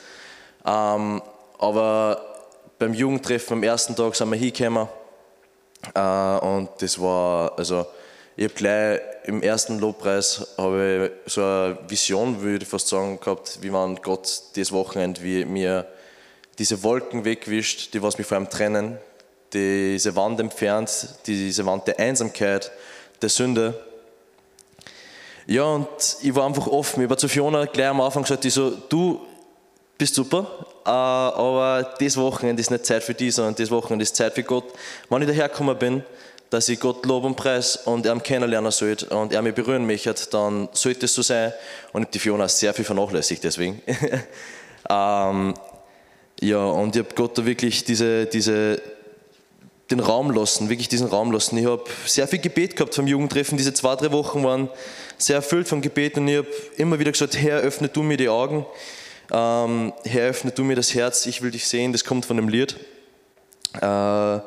[0.66, 1.22] Ähm,
[1.58, 2.20] aber
[2.78, 4.88] beim Jugendtreffen am ersten Tag sind wir hingekommen
[5.94, 7.86] äh, und das war, also
[8.36, 13.58] ich habe gleich im ersten Lobpreis habe so eine Vision, würde ich fast sagen, gehabt,
[13.62, 15.86] wie man Gott das Wochenende wie mir
[16.58, 18.98] diese Wolken wegwischt, die was mich vor ihm trennen,
[19.52, 22.72] diese Wand entfernt, diese Wand der Einsamkeit,
[23.22, 23.80] der Sünde.
[25.46, 25.88] Ja, und
[26.22, 27.02] ich war einfach offen.
[27.02, 29.20] Ich war zu Fiona gleich am Anfang gesagt, ich so, du
[29.98, 30.46] bist super,
[30.84, 34.42] äh, aber das Wochenende ist nicht Zeit für dich, sondern das Wochenende ist Zeit für
[34.42, 34.64] Gott.
[35.08, 36.02] Wenn ich dahergekommen bin,
[36.50, 40.14] dass ich Gott Lob und Preis und er kennenlernen sollte und er mich berühren möchte,
[40.30, 41.52] dann sollte es so sein.
[41.92, 43.82] Und ich habe die Fiona sehr viel vernachlässigt deswegen.
[44.88, 45.54] ähm,
[46.40, 48.80] ja, und ich habe Gott da wirklich diese, diese,
[49.90, 51.58] den Raum lassen, wirklich diesen Raum lassen.
[51.58, 53.58] Ich habe sehr viel Gebet gehabt vom Jugendtreffen.
[53.58, 54.68] Diese zwei, drei Wochen waren
[55.18, 58.28] sehr erfüllt vom Gebet und ich habe immer wieder gesagt, Herr, öffne du mir die
[58.28, 58.66] Augen.
[59.32, 61.92] Ähm, Herr, öffne du mir das Herz, ich will dich sehen.
[61.92, 62.76] Das kommt von dem Lied.
[63.80, 64.40] Äh,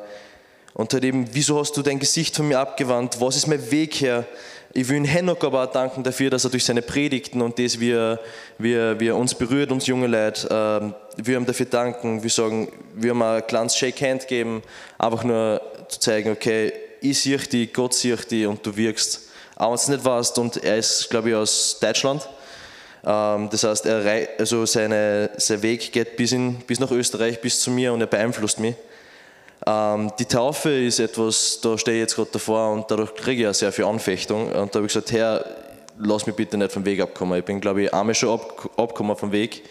[0.74, 3.20] und halt eben, wieso hast du dein Gesicht von mir abgewandt?
[3.20, 4.26] Was ist mein Weg her?
[4.74, 7.90] Ich will Henoch aber auch danken dafür, dass er durch seine Predigten und das, wie
[7.90, 8.20] er,
[8.58, 12.22] wie er, wie er uns berührt, uns junge Leute, ähm, wir haben dafür danken.
[12.22, 14.62] Wir sagen, wir haben ein kleines Shake Hand geben,
[14.98, 19.27] einfach nur zu zeigen, okay, ich sehe dich, Gott sieht dich und du wirkst.
[19.58, 22.26] Auch wenn es nicht weißt, und er ist, glaube ich, aus Deutschland.
[23.04, 27.60] Ähm, das heißt, er, also seine, sein Weg geht bis, in, bis nach Österreich, bis
[27.60, 28.76] zu mir und er beeinflusst mich.
[29.66, 33.46] Ähm, die Taufe ist etwas, da stehe ich jetzt gerade davor und dadurch kriege ich
[33.46, 34.52] ja sehr viel Anfechtung.
[34.52, 35.44] Und da habe ich gesagt, Herr,
[35.98, 37.36] lass mich bitte nicht vom Weg abkommen.
[37.36, 39.64] Ich bin, glaube ich, einmal schon ab, abgekommen vom Weg.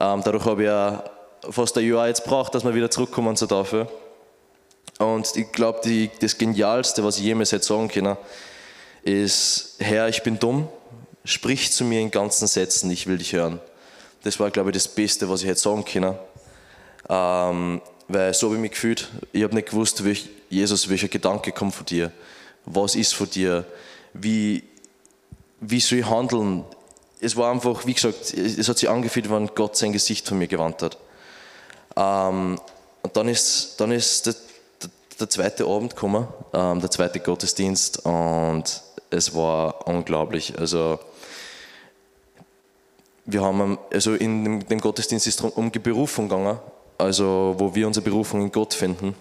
[0.00, 1.04] Ähm, dadurch habe ich ja
[1.50, 3.86] fast ein Jahr jetzt braucht, dass wir wieder zurückkommen zur Taufe.
[4.98, 5.80] Und ich glaube,
[6.20, 8.16] das Genialste, was ich jemals hätte sagen können,
[9.02, 10.68] ist, Herr, ich bin dumm,
[11.24, 13.60] sprich zu mir in ganzen Sätzen, ich will dich hören.
[14.22, 16.14] Das war, glaube ich, das Beste, was ich hätte sagen können.
[17.08, 19.08] Ähm, weil so habe ich mich gefühlt.
[19.32, 22.12] Ich habe nicht gewusst, welch, Jesus, welcher Gedanke kommt von dir?
[22.66, 23.64] Was ist von dir?
[24.12, 24.64] Wie,
[25.60, 26.64] wie soll ich handeln?
[27.20, 30.48] Es war einfach, wie gesagt, es hat sich angefühlt, wenn Gott sein Gesicht von mir
[30.48, 30.98] gewandt hat.
[31.96, 32.58] Ähm,
[33.02, 34.34] und dann ist, dann ist der,
[34.82, 40.58] der, der zweite Abend gekommen, ähm, der zweite Gottesdienst, und es war unglaublich.
[40.58, 40.98] Also,
[43.26, 46.58] wir haben, also in dem, Gottesdienst ist es um die Berufung gegangen
[47.00, 49.14] also wo wir unsere Berufung in Gott finden.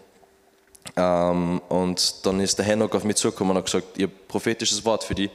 [0.95, 5.03] Ähm, und dann ist der Henoch auf mich zugekommen und hat gesagt, ihr prophetisches Wort
[5.03, 5.29] für die.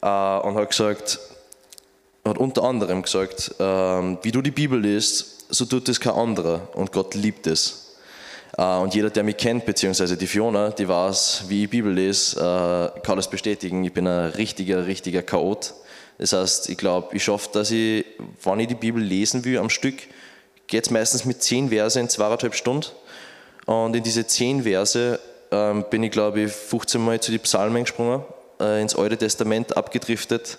[0.00, 1.18] Äh, und hat gesagt,
[2.24, 6.68] hat unter anderem gesagt, äh, wie du die Bibel liest, so tut es kein anderer
[6.74, 7.81] und Gott liebt es.
[8.56, 12.40] Äh, und jeder, der mich kennt, beziehungsweise die Fiona, die weiß, wie ich Bibel lese,
[12.96, 13.84] äh, kann das bestätigen.
[13.84, 15.74] Ich bin ein richtiger, richtiger Chaot.
[16.18, 18.04] Das heißt, ich glaube, ich schaffe, dass ich,
[18.44, 19.96] wenn ich die Bibel lesen will am Stück,
[20.66, 22.86] geht es meistens mit zehn Verse in zweieinhalb Stunden.
[23.66, 25.18] Und in diese zehn Verse
[25.50, 28.22] ähm, bin ich, glaube ich, 15 Mal zu den Psalmen gesprungen,
[28.60, 30.58] äh, ins Alte Testament abgedriftet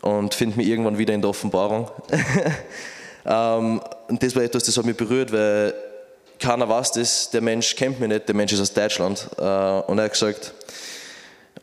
[0.00, 1.90] und finde mich irgendwann wieder in der Offenbarung.
[3.26, 5.74] ähm, und das war etwas, das hat mich berührt, weil
[6.42, 9.28] keiner weiß das, der Mensch kennt mich nicht, der Mensch ist aus Deutschland.
[9.38, 10.52] Äh, und er hat gesagt,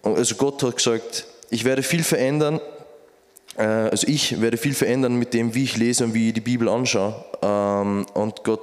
[0.02, 2.62] also Gott hat gesagt, ich werde viel verändern,
[3.58, 6.42] äh, also ich werde viel verändern mit dem, wie ich lese und wie ich die
[6.42, 7.14] Bibel anschaue.
[7.42, 8.62] Ähm, und Gott,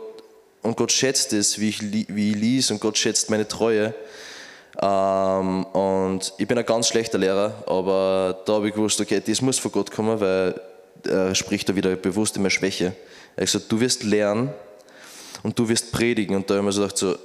[0.62, 3.94] und Gott schätzt es, wie ich, wie ich lese und Gott schätzt meine Treue.
[4.80, 9.42] Ähm, und ich bin ein ganz schlechter Lehrer, aber da habe ich gewusst, okay, das
[9.42, 10.58] muss von Gott kommen, weil
[11.04, 12.94] er spricht da wieder bewusst in meine Schwäche.
[13.36, 14.50] Er hat gesagt, du wirst lernen
[15.46, 16.34] und du wirst predigen.
[16.34, 17.16] Und da habe ich mir so gedacht, so,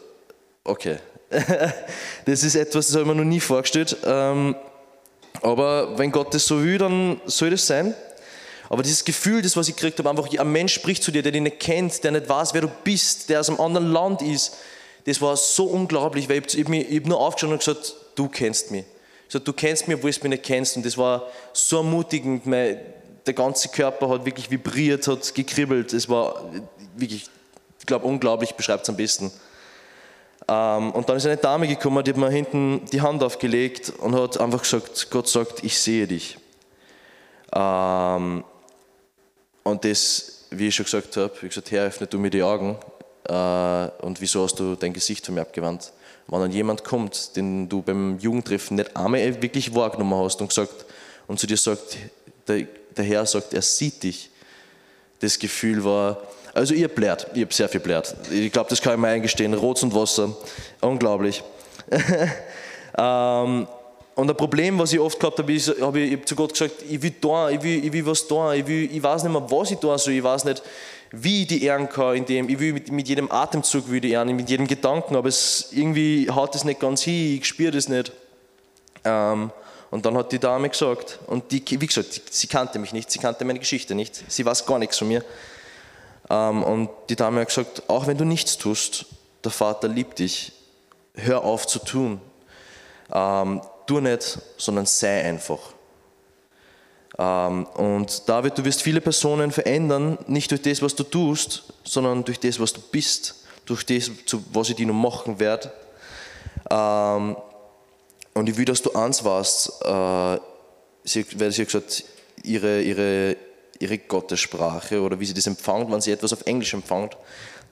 [0.63, 0.97] okay,
[2.25, 3.97] das ist etwas, das habe ich mir noch nie vorgestellt.
[4.05, 4.55] Ähm,
[5.41, 7.95] aber wenn Gott das so will, dann soll das sein.
[8.69, 11.31] Aber dieses Gefühl, das was ich gekriegt habe, einfach ein Mensch spricht zu dir, der
[11.31, 14.55] dich nicht kennt, der nicht weiß, wer du bist, der aus einem anderen Land ist,
[15.05, 18.69] das war so unglaublich, weil ich, ich, ich habe nur aufgeschaut und gesagt, du kennst
[18.69, 18.85] mich.
[19.21, 20.77] Ich gesagt, du kennst mich, obwohl du mich nicht kennst.
[20.77, 22.45] Und das war so ermutigend.
[22.45, 22.77] Mein,
[23.25, 25.91] der ganze Körper hat wirklich vibriert, hat gekribbelt.
[25.93, 26.51] Es war
[26.95, 27.27] wirklich,
[27.81, 29.31] ich glaube, unglaublich, beschreibt es am besten.
[30.47, 34.15] Ähm, und dann ist eine Dame gekommen, die hat mir hinten die Hand aufgelegt und
[34.15, 36.37] hat einfach gesagt, Gott sagt, ich sehe dich.
[37.53, 38.43] Ähm,
[39.63, 42.77] und das, wie ich schon gesagt habe, ich gesagt, Herr, öffne du mir die Augen.
[43.27, 45.91] Äh, und wieso hast du dein Gesicht von mir abgewandt?
[46.27, 50.85] Wenn dann jemand kommt, den du beim Jugendtreffen nicht einmal wirklich wahrgenommen hast und, gesagt,
[51.27, 51.97] und zu dir sagt,
[52.47, 54.29] der, der Herr sagt, er sieht dich.
[55.19, 56.21] Das Gefühl war,
[56.53, 58.15] also ihr blärt, ich habe sehr viel blärt.
[58.29, 59.53] Ich glaube, das kann ich mir eingestehen.
[59.53, 60.35] Rot und Wasser,
[60.81, 61.43] unglaublich.
[62.97, 63.67] ähm,
[64.15, 66.51] und ein Problem, was ich oft gehabt habe, ist, habe ich, ich hab zu Gott
[66.51, 69.31] gesagt, ich will da, ich will, ich will was da, ich, will, ich weiß nicht
[69.31, 70.61] mehr, was ich da soll, ich weiß nicht,
[71.11, 74.35] wie ich die ehren kann, indem ich will mit, mit jedem Atemzug will die ehren,
[74.35, 78.11] mit jedem Gedanken, aber es irgendwie haut es nicht ganz hin, ich spüre das nicht.
[79.05, 79.51] Ähm,
[79.89, 83.19] und dann hat die Dame gesagt, und die, wie gesagt, sie kannte mich nicht, sie
[83.19, 85.23] kannte meine Geschichte nicht, sie weiß gar nichts von mir.
[86.31, 89.05] Ähm, und die Dame hat gesagt, auch wenn du nichts tust,
[89.43, 90.53] der Vater liebt dich,
[91.15, 92.21] hör auf zu tun.
[93.11, 95.59] Ähm, tu nicht, sondern sei einfach.
[97.19, 102.23] Ähm, und David, du wirst viele Personen verändern, nicht durch das, was du tust, sondern
[102.23, 104.09] durch das, was du bist, durch das,
[104.53, 105.71] was ich dir noch machen werde.
[108.33, 110.39] Und ich will, dass du eins warst, äh,
[111.03, 112.05] sie, weil sie hat gesagt,
[112.43, 113.35] ihre, ihre,
[113.81, 117.17] ihre Gottessprache oder wie sie das empfangt, wenn sie etwas auf Englisch empfangt,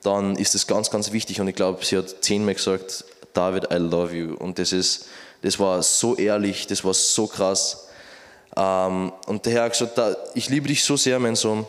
[0.04, 1.41] dann ist das ganz, ganz wichtig.
[1.41, 4.36] Und ich glaube, sie hat zehnmal gesagt, David, I love you.
[4.36, 5.08] Und das, ist,
[5.41, 7.88] das war so ehrlich, das war so krass.
[8.56, 10.00] Ähm, und der Herr hat gesagt,
[10.34, 11.65] ich liebe dich so sehr, mein Sohn.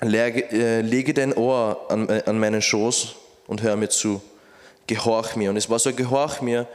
[0.00, 4.22] Lege, äh, dein Ohr an, an meinen Schoß und hör mir zu.
[4.86, 5.50] Gehorch mir.
[5.50, 6.66] Und es war so, gehorch mir.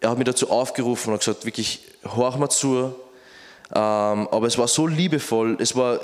[0.00, 2.94] Er hat mich dazu aufgerufen und gesagt, wirklich, horch mir zu,
[3.72, 5.56] aber es war so liebevoll.
[5.60, 6.00] Es war,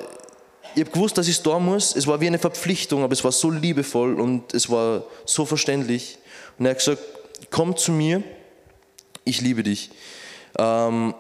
[0.75, 1.95] ich habe gewusst, dass ich es da muss.
[1.95, 6.19] Es war wie eine Verpflichtung, aber es war so liebevoll und es war so verständlich.
[6.59, 7.03] Und er hat gesagt,
[7.51, 8.23] komm zu mir,
[9.25, 9.91] ich liebe dich.
[10.59, 11.15] Ähm,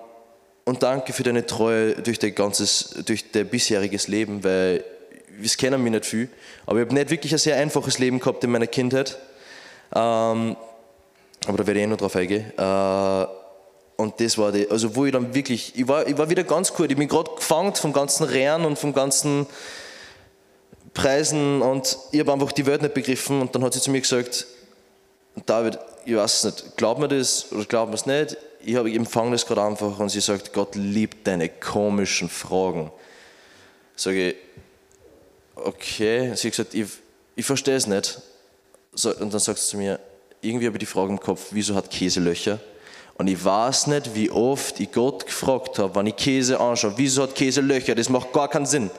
[0.64, 4.84] und danke für deine Treue durch dein ganzes, durch dein bisheriges Leben, weil
[5.30, 6.28] wir kennen mich nicht viel,
[6.66, 9.18] aber ich habe nicht wirklich ein sehr einfaches Leben gehabt in meiner Kindheit.
[9.94, 10.56] Ähm,
[11.46, 12.52] aber da werde ich eh noch drauf eingehen.
[14.00, 16.72] Und das war die, also wo ich dann wirklich, ich war, ich war wieder ganz
[16.72, 19.44] gut, ich bin gerade gefangen vom ganzen Rehren und vom ganzen
[20.94, 24.00] Preisen und ich habe einfach die Welt nicht begriffen und dann hat sie zu mir
[24.00, 24.46] gesagt,
[25.46, 28.88] David, ich weiß es nicht, glaub mir das oder glaub mir es nicht, ich, habe,
[28.88, 32.92] ich empfange das gerade einfach und sie sagt, Gott liebt deine komischen Fragen.
[33.96, 34.36] Sage ich,
[35.56, 36.86] okay, sie hat gesagt, ich,
[37.34, 38.20] ich verstehe es nicht.
[38.92, 39.98] So, und dann sagt sie zu mir,
[40.40, 42.60] irgendwie habe ich die Frage im Kopf, wieso hat Käse Löcher?
[43.18, 47.24] Und ich weiß nicht, wie oft ich Gott gefragt habe, wenn ich Käse anschaue, wieso
[47.24, 47.96] hat Käse Löcher?
[47.96, 48.90] Das macht gar keinen Sinn.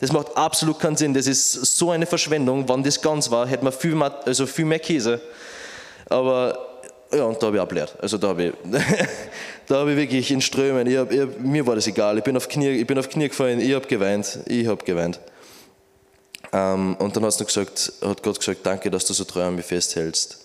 [0.00, 1.12] Das macht absolut keinen Sinn.
[1.12, 2.66] Das ist so eine Verschwendung.
[2.66, 5.20] Wenn das ganz war, hätte man viel mehr, also viel mehr Käse.
[6.08, 6.58] Aber
[7.12, 7.94] ja, und da habe ich abgelehrt.
[8.00, 8.52] Also da habe ich,
[9.66, 12.16] da habe ich wirklich in Strömen, ich hab, ich mir war das egal.
[12.16, 15.20] Ich bin auf Knie, ich bin auf Knie gefallen, ich habe geweint, ich habe geweint.
[16.52, 19.62] Ähm, und dann hat, gesagt, hat Gott gesagt, danke, dass du so treu an mir
[19.62, 20.44] festhältst.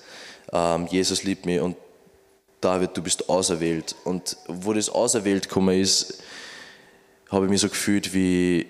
[0.52, 1.78] Ähm, Jesus liebt mich und
[2.64, 3.96] David, du bist auserwählt.
[4.04, 6.22] Und wo das auserwählt gekommen ist,
[7.30, 8.68] habe ich mich so gefühlt wie,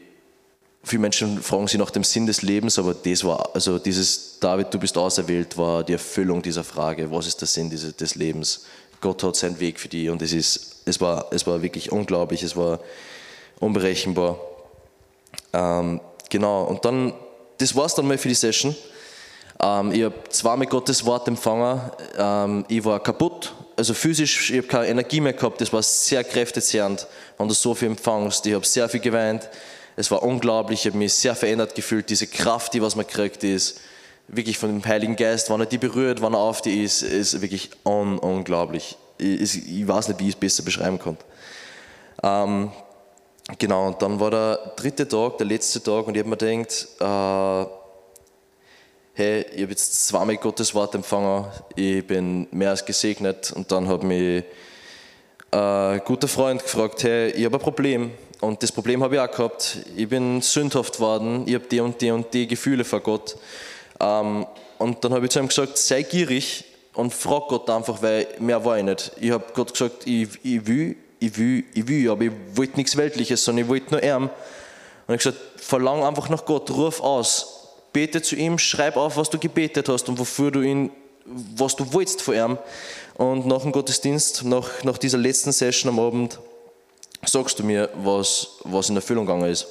[0.84, 4.74] viele Menschen fragen sich nach dem Sinn des Lebens, aber das war, also dieses David,
[4.74, 8.66] du bist auserwählt, war die Erfüllung dieser Frage, was ist der Sinn des Lebens?
[9.00, 12.44] Gott hat seinen Weg für dich und es, ist, es, war, es war wirklich unglaublich,
[12.44, 12.80] es war
[13.60, 14.38] unberechenbar.
[15.54, 17.14] Ähm, genau, und dann,
[17.58, 18.76] das war es dann mal für die Session.
[19.62, 21.82] Ähm, ich habe zweimal Gottes Wort empfangen.
[22.18, 25.62] Ähm, ich war kaputt, also physisch, ich habe keine Energie mehr gehabt.
[25.62, 27.08] Das war sehr kräftezehrend,
[27.38, 28.46] wenn du so viel empfangst.
[28.46, 29.50] Ich habe sehr viel geweint.
[29.96, 32.10] Es war unglaublich, ich habe mich sehr verändert gefühlt.
[32.10, 33.80] Diese Kraft, die was man kriegt, ist
[34.28, 37.42] wirklich von dem Heiligen Geist, wenn er die berührt, wenn er auf die ist, ist
[37.42, 38.98] wirklich un unglaublich.
[39.18, 41.18] Ich, ich, weiß nicht, wie ich es besser beschreiben kann.
[42.24, 42.72] Ähm,
[43.60, 46.88] genau, und dann war der dritte Tag, der letzte Tag, und ich habe mir gedacht,
[47.00, 47.83] äh,
[49.16, 51.46] hey, ich habe jetzt zweimal Gottes Wort empfangen,
[51.76, 53.52] ich bin mehr als gesegnet.
[53.56, 54.44] Und dann hat mich
[55.52, 58.12] ein guter Freund gefragt, hey, ich habe ein Problem.
[58.42, 59.78] Und das Problem habe ich auch gehabt.
[59.96, 63.38] Ich bin sündhaft worden, ich habe die und die und die Gefühle vor Gott.
[64.00, 64.48] Ähm,
[64.80, 68.66] und dann habe ich zu ihm gesagt, sei gierig und frag Gott einfach, weil mehr
[68.66, 69.12] war ich nicht.
[69.22, 72.98] Ich habe Gott gesagt, ich, ich will, ich will, ich will, aber ich wollte nichts
[72.98, 74.24] Weltliches, sondern ich wollte nur ihm.
[74.24, 77.53] Und ich habe gesagt, verlang einfach nach Gott, ruf aus,
[77.94, 80.92] bete zu ihm, schreib auf, was du gebetet hast und wofür du ihn,
[81.56, 82.58] was du wolltest von ihm.
[83.16, 86.40] Und nach dem Gottesdienst, nach, nach dieser letzten Session am Abend,
[87.26, 89.68] sagst du mir, was, was in Erfüllung gegangen ist.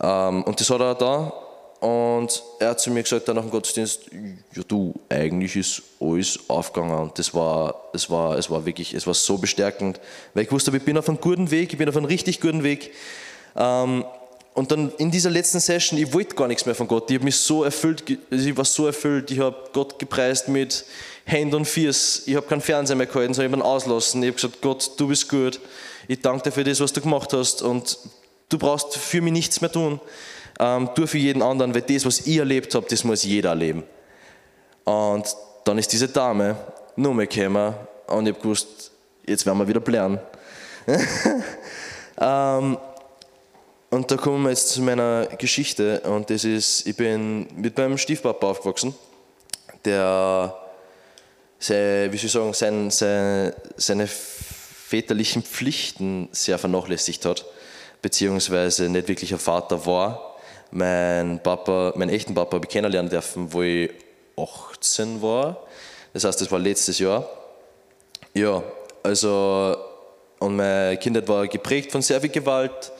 [0.00, 1.32] Ähm, und das hat er da
[1.80, 4.10] und er hat zu mir gesagt, dann nach dem Gottesdienst,
[4.54, 6.98] ja du, eigentlich ist alles aufgegangen.
[6.98, 10.00] Und das war, das war, es war wirklich, es war so bestärkend,
[10.34, 12.64] weil ich wusste, ich bin auf einem guten Weg, ich bin auf einem richtig guten
[12.64, 12.92] Weg.
[13.56, 14.04] Ähm,
[14.58, 17.10] und dann in dieser letzten Session, ich wollte gar nichts mehr von Gott.
[17.10, 20.84] Ich habe mich so erfüllt, ich war so erfüllt, ich habe Gott gepreist mit
[21.26, 22.22] Hand und Fiers.
[22.26, 24.22] Ich habe keinen Fernseher mehr gehalten, sondern ich habe auslassen.
[24.22, 25.60] Ich habe gesagt, Gott, du bist gut.
[26.08, 27.98] Ich danke dir für das, was du gemacht hast und
[28.48, 30.00] du brauchst für mich nichts mehr tun
[30.58, 33.84] ähm, tu für jeden anderen, weil das, was ich erlebt habe, das muss jeder erleben.
[34.84, 35.24] Und
[35.64, 36.56] dann ist diese Dame
[36.96, 37.74] nur mehr gekommen
[38.06, 38.90] und ich habe gewusst,
[39.26, 40.18] jetzt werden wir wieder lernen.
[42.20, 42.78] ähm,
[43.90, 47.98] und da kommen wir jetzt zu meiner Geschichte und das ist, ich bin mit meinem
[47.98, 48.94] Stiefpapa aufgewachsen,
[49.84, 50.54] der,
[51.60, 57.44] wie soll ich sagen, sein, sein, seine väterlichen Pflichten sehr vernachlässigt hat,
[58.02, 60.28] beziehungsweise nicht wirklich ein Vater war
[60.70, 63.90] mein Papa, meinen echten Papa habe ich kennenlernen dürfen, wo ich
[64.36, 65.64] 18 war.
[66.12, 67.28] Das heißt, das war letztes Jahr.
[68.34, 68.62] Ja,
[69.02, 69.76] also,
[70.38, 72.92] und meine Kindheit war geprägt von sehr viel Gewalt,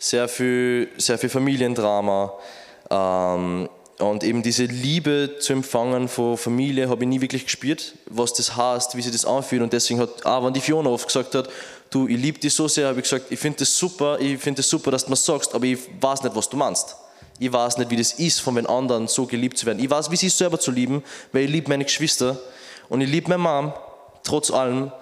[0.00, 2.32] sehr viel, sehr viel Familiendrama.
[2.90, 8.32] Ähm, und eben diese Liebe zu empfangen von Familie habe ich nie wirklich gespürt, was
[8.32, 9.62] das heißt, wie sich das anfühlt.
[9.62, 11.50] Und deswegen hat, auch wenn die Fiona oft gesagt hat,
[11.90, 14.60] du, ich liebe dich so sehr, habe ich gesagt, ich finde das super, ich finde
[14.60, 16.96] das super, dass du mir sagst, aber ich weiß nicht, was du meinst.
[17.38, 19.84] Ich weiß nicht, wie das ist, von den anderen so geliebt zu werden.
[19.84, 22.38] Ich weiß, wie es ist, selber zu lieben, weil ich liebe meine Geschwister
[22.88, 23.72] und ich liebe meine Mom,
[24.22, 24.92] trotz allem.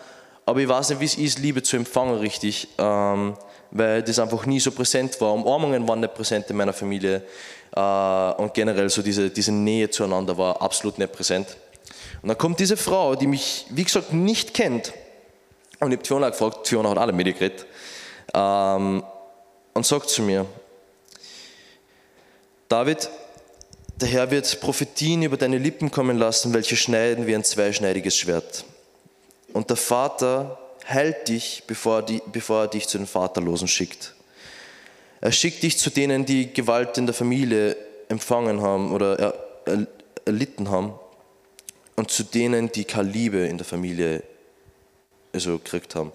[0.44, 3.36] Aber ich weiß nicht, wie es ist, Liebe zu empfangen richtig, ähm,
[3.70, 5.32] weil das einfach nie so präsent war.
[5.32, 7.22] Umarmungen waren nicht präsent in meiner Familie
[7.74, 11.56] äh, und generell so diese, diese Nähe zueinander war absolut nicht präsent.
[12.22, 14.92] Und dann kommt diese Frau, die mich, wie gesagt, nicht kennt.
[15.80, 17.66] Und ich habe Fiona gefragt, Fiona hat alle mit geredet,
[18.34, 19.04] ähm,
[19.74, 20.44] und sagt zu mir,
[22.68, 23.08] David,
[23.96, 28.64] der Herr wird Prophetien über deine Lippen kommen lassen, welche schneiden wie ein zweischneidiges Schwert.
[29.52, 34.14] Und der Vater heilt dich, bevor, die, bevor er dich zu den Vaterlosen schickt.
[35.20, 37.76] Er schickt dich zu denen, die Gewalt in der Familie
[38.08, 39.34] empfangen haben oder er,
[39.66, 39.86] er,
[40.24, 40.94] erlitten haben
[41.96, 44.22] und zu denen, die keine Liebe in der Familie
[45.32, 46.12] also gekriegt haben.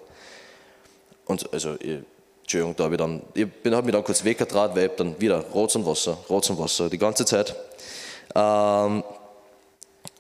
[1.26, 1.76] Und also
[2.42, 5.40] Entschuldigung, da habe ich dann, ich habe mich dann kurz weggetraut, weil ich dann wieder
[5.40, 7.56] Rot und Wasser, Rot und Wasser, die ganze Zeit.
[8.36, 9.04] Ähm,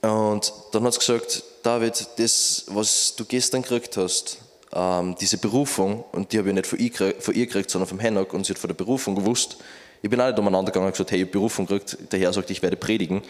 [0.01, 4.39] und dann hat sie gesagt, David, das, was du gestern gekriegt hast,
[4.73, 7.99] ähm, diese Berufung, und die habe ich nicht von ihr, von ihr gekriegt, sondern vom
[7.99, 9.57] Hennock, und sie hat von der Berufung gewusst.
[10.01, 12.33] Ich bin auch nicht umeinander gegangen und gesagt, hey, ich habe Berufung gekriegt, der Herr
[12.33, 13.21] sagt, ich werde predigen.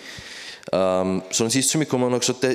[0.72, 2.46] Ähm, sondern sie ist zu mir gekommen und hat gesagt,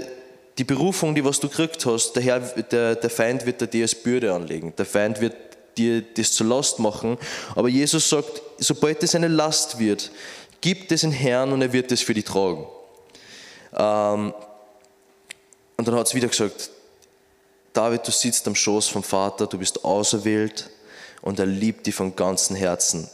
[0.58, 3.94] die Berufung, die was du gekriegt hast, der, Herr, der, der Feind wird dir als
[3.94, 4.74] Bürde anlegen.
[4.76, 5.36] Der Feind wird
[5.76, 7.16] dir das zur Last machen.
[7.54, 10.10] Aber Jesus sagt, sobald es eine Last wird,
[10.60, 12.66] gib es den Herrn und er wird es für dich tragen.
[13.76, 14.34] Ähm,
[15.76, 16.70] und dann hat es wieder gesagt,
[17.78, 20.68] David, du sitzt am Schoß vom Vater, du bist auserwählt
[21.22, 23.08] und er liebt dich von ganzem Herzen.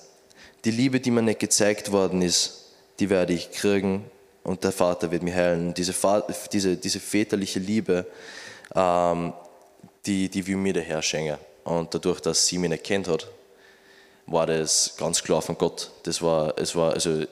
[0.65, 4.07] Die Liebe, die mir nicht gezeigt worden ist, die werde ich kriegen
[4.43, 5.75] und der Vater wird mich heilen.
[5.75, 5.93] Diese,
[6.51, 8.07] diese, diese väterliche Liebe,
[8.75, 9.35] ähm,
[10.07, 11.37] die, die will mir der Herr schenken.
[11.65, 13.29] Und dadurch, dass sie mich nicht hat,
[14.25, 15.91] war das ganz klar von Gott.
[16.05, 17.25] Das war, es war, also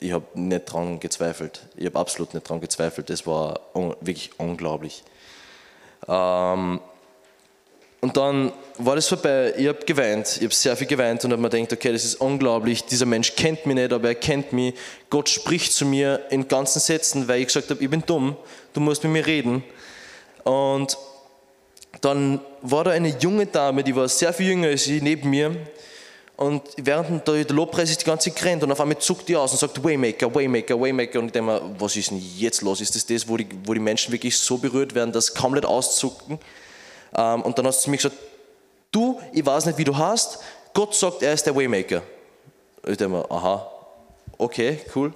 [0.00, 1.62] ich habe nicht dran gezweifelt.
[1.76, 3.08] Ich habe absolut nicht dran gezweifelt.
[3.08, 5.02] Das war un wirklich unglaublich.
[6.08, 6.80] Ähm,
[8.00, 11.40] und dann war das vorbei, ich habe geweint, ich habe sehr viel geweint und habe
[11.40, 14.74] mir gedacht, okay, das ist unglaublich, dieser Mensch kennt mich nicht, aber er kennt mich.
[15.08, 18.36] Gott spricht zu mir in ganzen Sätzen, weil ich gesagt habe, ich bin dumm,
[18.74, 19.64] du musst mit mir reden.
[20.42, 20.98] Und
[22.02, 25.56] dann war da eine junge Dame, die war sehr viel jünger als ich, neben mir.
[26.36, 29.58] Und während der Lobpreis ist die ganze gerannt und auf einmal zuckt die aus und
[29.58, 31.20] sagt Waymaker, Waymaker, Waymaker.
[31.20, 32.80] Und ich denke mir, was ist denn jetzt los?
[32.80, 35.64] Ist das das, wo die, wo die Menschen wirklich so berührt werden, dass kaum nicht
[35.64, 36.40] auszucken?
[37.16, 38.16] Ähm, und dann hast du zu mir gesagt,
[38.90, 40.40] du, ich weiß nicht, wie du hast,
[40.72, 42.02] Gott sagt, er ist der Waymaker.
[42.84, 43.70] Ich denke mir, aha,
[44.36, 45.14] okay, cool.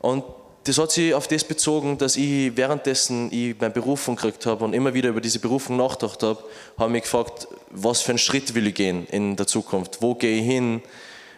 [0.00, 0.22] Und
[0.64, 4.74] das hat sich auf das bezogen, dass ich währenddessen ich meine Berufung gekriegt habe und
[4.74, 6.38] immer wieder über diese Berufung nachgedacht habe,
[6.76, 10.02] habe ich mich gefragt, was für einen Schritt will ich gehen in der Zukunft?
[10.02, 10.82] Wo gehe ich hin?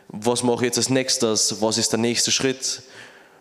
[0.09, 1.61] Was mache ich jetzt als nächstes?
[1.61, 2.83] Was ist der nächste Schritt?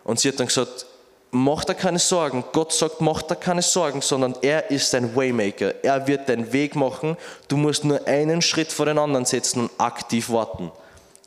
[0.04, 0.86] Und sie hat dann gesagt,
[1.30, 2.44] mach dir keine Sorgen.
[2.52, 5.82] Gott sagt, mach dir keine Sorgen, sondern er ist dein Waymaker.
[5.82, 7.16] Er wird deinen Weg machen.
[7.48, 10.70] Du musst nur einen Schritt vor den anderen setzen und aktiv warten.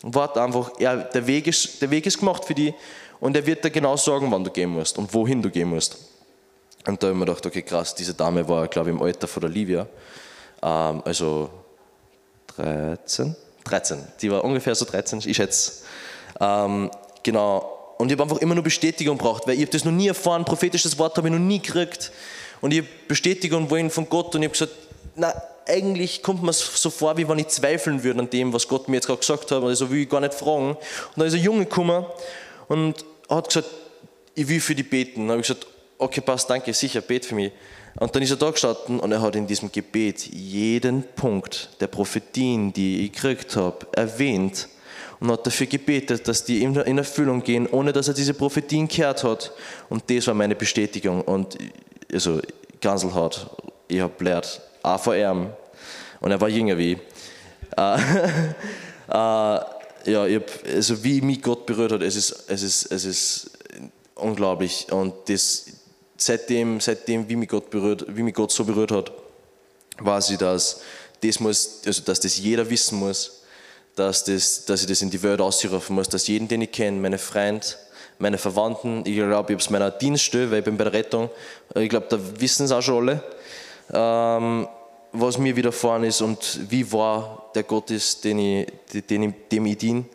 [0.03, 2.74] Wart einfach, er, der, Weg ist, der Weg ist gemacht für dich
[3.20, 5.97] und er wird dir genau sagen, wann du gehen musst und wohin du gehen musst.
[6.86, 9.28] Und da habe ich mir gedacht, okay, krass, diese Dame war, glaube ich, im Alter
[9.28, 9.88] von der Livia.
[10.62, 11.49] Ähm, also
[12.58, 13.36] 13?
[13.64, 14.03] 13.
[14.22, 15.84] Die war ungefähr so 13, ich schätze.
[16.39, 16.91] Ähm,
[17.24, 20.08] genau, und ich habe einfach immer nur Bestätigung braucht, weil ich habe das noch nie
[20.08, 22.12] erfahren, prophetisches Wort habe ich noch nie gekriegt.
[22.62, 24.74] Und ich habe Bestätigung wollen von Gott und ich habe gesagt,
[25.16, 25.34] na,
[25.68, 28.97] eigentlich kommt mir so vor, wie wenn ich zweifeln würde an dem, was Gott mir
[28.97, 29.64] jetzt gerade gesagt hat.
[29.64, 30.72] Also will ich gar nicht fragen.
[30.72, 30.80] Und
[31.16, 32.06] dann ist ein Junge gekommen
[32.68, 33.68] und hat gesagt,
[34.36, 35.22] ich will für die beten.
[35.22, 37.51] Dann habe ich gesagt, okay, passt, danke, sicher, bet für mich.
[37.98, 41.88] Und dann ist er da gestanden und er hat in diesem Gebet jeden Punkt der
[41.88, 44.68] Prophetien, die ich gekriegt habe, erwähnt
[45.20, 49.24] und hat dafür gebetet, dass die in Erfüllung gehen, ohne dass er diese Prophetien gehört
[49.24, 49.52] hat.
[49.89, 51.22] Und das war meine Bestätigung.
[51.22, 51.58] Und
[52.12, 52.41] also
[52.82, 53.50] ganz hart,
[53.88, 55.50] ich habe gelernt, auch vor ihm.
[56.20, 57.00] Und er war jünger wie ich.
[57.78, 57.98] Äh,
[59.10, 59.60] äh,
[60.12, 63.52] ja, ich hab, also wie mich Gott berührt hat, es ist, es ist, es ist
[64.16, 64.88] unglaublich.
[64.91, 65.66] Und das,
[66.18, 69.11] seitdem, seitdem wie, mich Gott berührt, wie mich Gott so berührt hat,
[69.99, 70.82] weiß ich, dass
[71.22, 73.36] das, muss, also dass das jeder wissen muss
[73.95, 76.99] dass, das, dass ich das in die Welt ausrufen muss, dass jeden, den ich kenne,
[76.99, 77.66] meine Freunde,
[78.20, 81.30] meine Verwandten, ich glaube, ich habe es meiner Dienststelle, weil ich bin bei der Rettung,
[81.76, 83.24] ich glaube, da wissen es auch schon alle,
[83.93, 84.68] ähm,
[85.11, 88.68] was mir widerfahren ist und wie wahr der Gott ist, den ich,
[89.09, 90.05] den dem ich diene.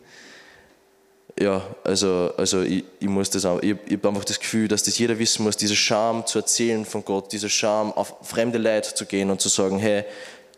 [1.41, 4.83] Ja, also, also ich, ich muss das auch, ich, ich habe einfach das Gefühl, dass
[4.83, 8.93] das jeder wissen muss, diese Scham zu erzählen von Gott, diese Scham auf fremde Leute
[8.93, 10.05] zu gehen und zu sagen, hey,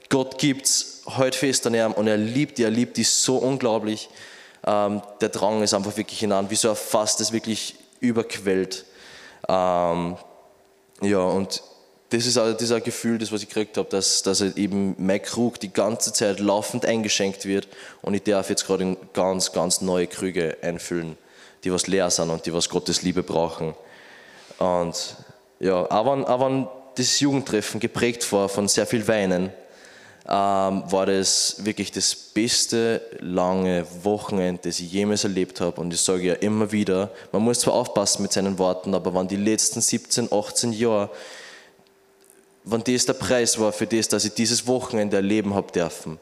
[0.09, 4.09] Gott gibt's heute fest an ihm und er liebt die, er liebt die so unglaublich.
[4.67, 8.83] Ähm, der Drang ist einfach wirklich hinein, wie so ein Fass, das wirklich überquellt.
[9.47, 10.17] Ähm,
[11.01, 11.63] ja, und
[12.13, 15.59] das ist auch dieses Gefühl, das was ich gekriegt habe, dass, dass eben mein Krug
[15.59, 17.67] die ganze Zeit laufend eingeschenkt wird
[18.03, 21.17] und ich darf jetzt gerade ganz, ganz neue Krüge einfüllen,
[21.63, 23.73] die was leer sind und die was Gottes Liebe brauchen.
[24.59, 25.15] Und
[25.59, 29.49] ja, auch wenn das Jugendtreffen geprägt war von sehr viel Weinen,
[30.25, 35.81] ähm, war das wirklich das beste lange Wochenende, das ich jemals erlebt habe.
[35.81, 39.27] Und ich sage ja immer wieder, man muss zwar aufpassen mit seinen Worten, aber wenn
[39.27, 41.09] die letzten 17, 18 Jahre,
[42.63, 46.19] wenn das der Preis war für das, dass ich dieses Wochenende erleben habe dürfen,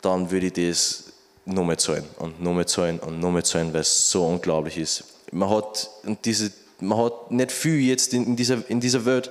[0.00, 1.12] dann würde ich das
[1.44, 4.76] nur mehr zahlen und nur mehr zahlen und nur mehr zahlen, weil es so unglaublich
[4.76, 5.04] ist.
[5.32, 5.90] Man hat,
[6.24, 9.30] diese, man hat nicht viel jetzt in, dieser, in dieser Welt.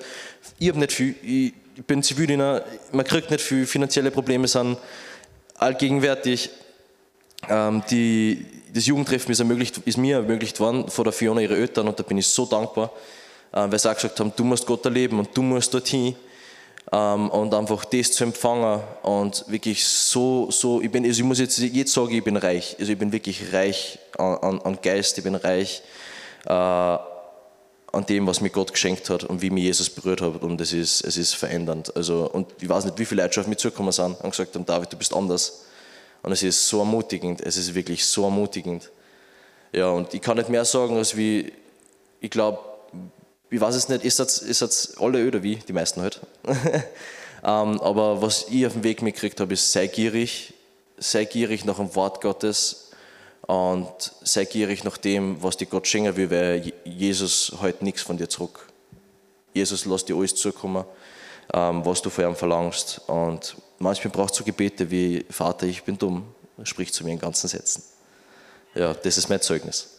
[0.60, 1.16] Ich habe nicht viel.
[1.22, 1.54] Ich,
[1.86, 4.78] bin Zivildiener, man kriegt nicht viel, finanzielle Probleme sind
[5.58, 6.50] allgegenwärtig.
[7.48, 11.88] Ähm, die, das Jugendtreffen ist, ermöglicht, ist, mir ermöglicht worden von der Fiona, ihre Eltern,
[11.88, 12.92] und da bin ich so dankbar,
[13.52, 16.16] weil sie auch gesagt haben, du musst Gott erleben und du musst dorthin.
[16.92, 21.40] Ähm, und einfach das zu empfangen und wirklich so, so ich, bin, also ich muss
[21.40, 22.78] jetzt, jetzt sagen, ich bin reich.
[22.80, 25.82] Also ich bin wirklich reich an, an, an Geist, ich bin reich.
[26.46, 26.98] Äh,
[27.98, 30.42] an dem, was mir Gott geschenkt hat und wie mir Jesus berührt hat.
[30.44, 31.96] Und es ist, es ist verändernd.
[31.96, 34.54] Also, und ich weiß nicht, wie viele Leute schon auf mich zugekommen sind und gesagt
[34.56, 35.66] haben, David, du bist anders.
[36.22, 38.92] Und es ist so ermutigend, es ist wirklich so ermutigend.
[39.72, 41.54] Ja, und ich kann nicht mehr sagen, als wie,
[42.20, 42.60] ich glaube,
[43.50, 46.20] ich weiß es nicht, ist das, ist das alle oder wie, die meisten halt.
[46.46, 50.54] ähm, aber was ich auf dem Weg mitgekriegt habe, ist, sei gierig,
[50.98, 52.88] sei gierig nach dem Wort Gottes,
[53.48, 58.18] und sei gierig nach dem, was dir Gott schenken will, weil Jesus halt nichts von
[58.18, 58.68] dir zurück.
[59.54, 60.84] Jesus lässt dir alles zukommen,
[61.54, 63.02] ähm, was du von ihm verlangst.
[63.08, 66.26] Und manchmal braucht es so Gebete wie: Vater, ich bin dumm,
[66.64, 67.84] sprich zu mir in ganzen Sätzen.
[68.76, 69.97] Ja, das ist mein Zeugnis.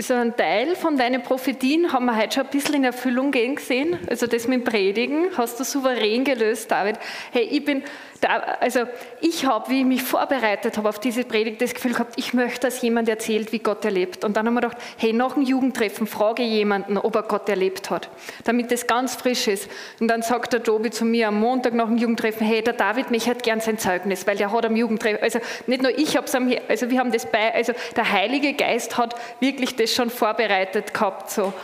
[0.00, 3.56] Also ein Teil von deinen Prophetien haben wir heute schon ein bisschen in Erfüllung gehen
[3.56, 3.98] gesehen.
[4.08, 6.96] Also das mit Predigen hast du souverän gelöst, David.
[7.32, 7.82] Hey, ich bin,
[8.20, 8.80] da, also
[9.20, 12.60] ich habe, wie ich mich vorbereitet habe auf diese Predigt, das Gefühl gehabt, ich möchte,
[12.60, 14.24] dass jemand erzählt, wie Gott erlebt.
[14.24, 17.88] Und dann haben wir gedacht, hey, nach dem Jugendtreffen frage jemanden, ob er Gott erlebt
[17.88, 18.10] hat,
[18.44, 19.70] damit das ganz frisch ist.
[20.00, 23.10] Und dann sagt der Tobi zu mir am Montag nach dem Jugendtreffen, hey, der David,
[23.10, 26.26] mich hat gern sein Zeugnis, weil der hat am Jugendtreffen, also nicht nur ich habe
[26.26, 26.34] es,
[26.68, 31.30] also wir haben das bei, also der Heilige Geist hat wirklich das schon vorbereitet gehabt.
[31.30, 31.54] So.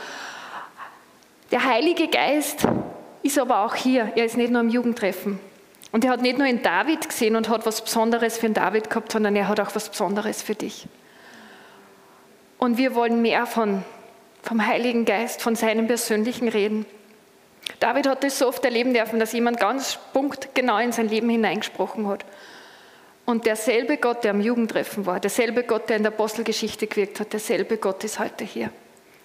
[1.51, 2.67] Der Heilige Geist
[3.23, 5.39] ist aber auch hier, er ist nicht nur am Jugendtreffen.
[5.97, 8.91] Und er hat nicht nur in David gesehen und hat was Besonderes für den David
[8.91, 10.87] gehabt, sondern er hat auch was Besonderes für dich.
[12.59, 13.83] Und wir wollen mehr von,
[14.43, 16.85] vom Heiligen Geist, von seinem persönlichen Reden.
[17.81, 22.07] David hat das so oft erleben dürfen, dass jemand ganz punktgenau in sein Leben hineingesprochen
[22.09, 22.27] hat.
[23.25, 27.33] Und derselbe Gott, der am Jugendtreffen war, derselbe Gott, der in der Apostelgeschichte gewirkt hat,
[27.33, 28.71] derselbe Gott ist heute hier.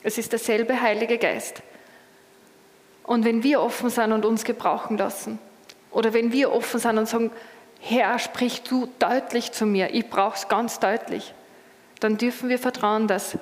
[0.03, 1.63] Es ist derselbe Heilige Geist.
[3.03, 5.37] Und wenn wir offen sind und uns gebrauchen lassen,
[5.91, 7.31] oder wenn wir offen sind und sagen,
[7.79, 11.33] Herr, sprich du deutlich zu mir, ich brauche es ganz deutlich,
[11.99, 13.37] dann dürfen wir vertrauen, dass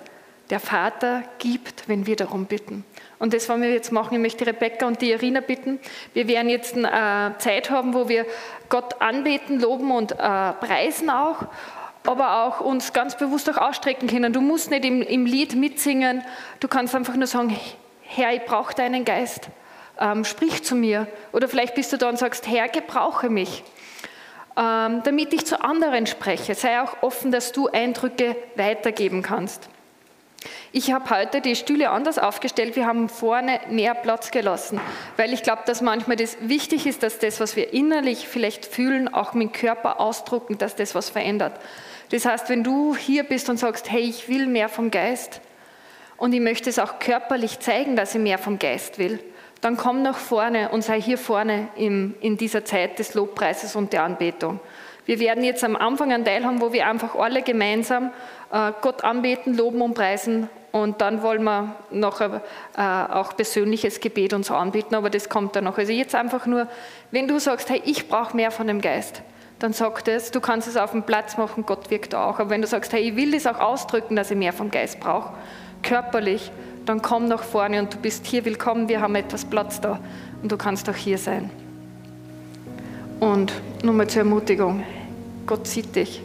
[0.49, 2.83] der Vater gibt, wenn wir darum bitten.
[3.19, 4.15] Und das wollen wir jetzt machen.
[4.15, 5.79] Ich möchte Rebecca und die Irina bitten.
[6.13, 8.25] Wir werden jetzt eine äh, Zeit haben, wo wir
[8.67, 11.45] Gott anbeten, loben und äh, preisen auch,
[12.05, 14.33] aber auch uns ganz bewusst auch ausstrecken können.
[14.33, 16.23] Du musst nicht im, im Lied mitsingen,
[16.59, 17.55] du kannst einfach nur sagen,
[18.01, 19.49] Herr, ich brauche deinen Geist.
[19.99, 21.07] Ähm, sprich zu mir.
[21.33, 23.63] Oder vielleicht bist du da und sagst, Herr, gebrauche mich.
[24.57, 26.55] Ähm, damit ich zu anderen spreche.
[26.55, 29.69] Sei auch offen, dass du Eindrücke weitergeben kannst.
[30.71, 32.75] Ich habe heute die Stühle anders aufgestellt.
[32.75, 34.79] Wir haben vorne mehr Platz gelassen,
[35.17, 39.13] weil ich glaube, dass manchmal das wichtig ist, dass das, was wir innerlich vielleicht fühlen,
[39.13, 41.59] auch mit dem Körper ausdrucken, dass das was verändert.
[42.11, 45.41] Das heißt, wenn du hier bist und sagst, hey, ich will mehr vom Geist
[46.17, 49.19] und ich möchte es auch körperlich zeigen, dass ich mehr vom Geist will,
[49.61, 54.03] dann komm nach vorne und sei hier vorne in dieser Zeit des Lobpreises und der
[54.03, 54.59] Anbetung.
[55.09, 58.11] Wir werden jetzt am Anfang einen Teil haben, wo wir einfach alle gemeinsam
[58.51, 60.49] äh, Gott anbeten, loben und preisen.
[60.71, 62.29] Und dann wollen wir noch äh,
[62.77, 65.79] auch persönliches Gebet und so anbieten, aber das kommt dann noch.
[65.79, 66.67] Also jetzt einfach nur,
[67.09, 69.23] wenn du sagst, hey, ich brauche mehr von dem Geist,
[69.57, 72.39] dann sag das, du kannst es auf dem Platz machen, Gott wirkt auch.
[72.39, 74.99] Aber wenn du sagst, hey, ich will das auch ausdrücken, dass ich mehr vom Geist
[74.99, 75.33] brauche,
[75.81, 76.51] körperlich,
[76.89, 79.99] dann komm nach vorne und du bist hier willkommen, wir haben etwas Platz da
[80.41, 81.51] und du kannst auch hier sein.
[83.19, 84.83] Und nochmal zur Ermutigung,
[85.45, 86.23] Gott sieht dich,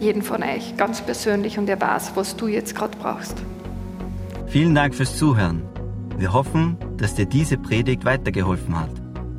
[0.00, 3.36] jeden von euch, ganz persönlich und er weiß, was du jetzt gerade brauchst.
[4.48, 5.62] Vielen Dank fürs Zuhören.
[6.18, 8.90] Wir hoffen, dass dir diese Predigt weitergeholfen hat.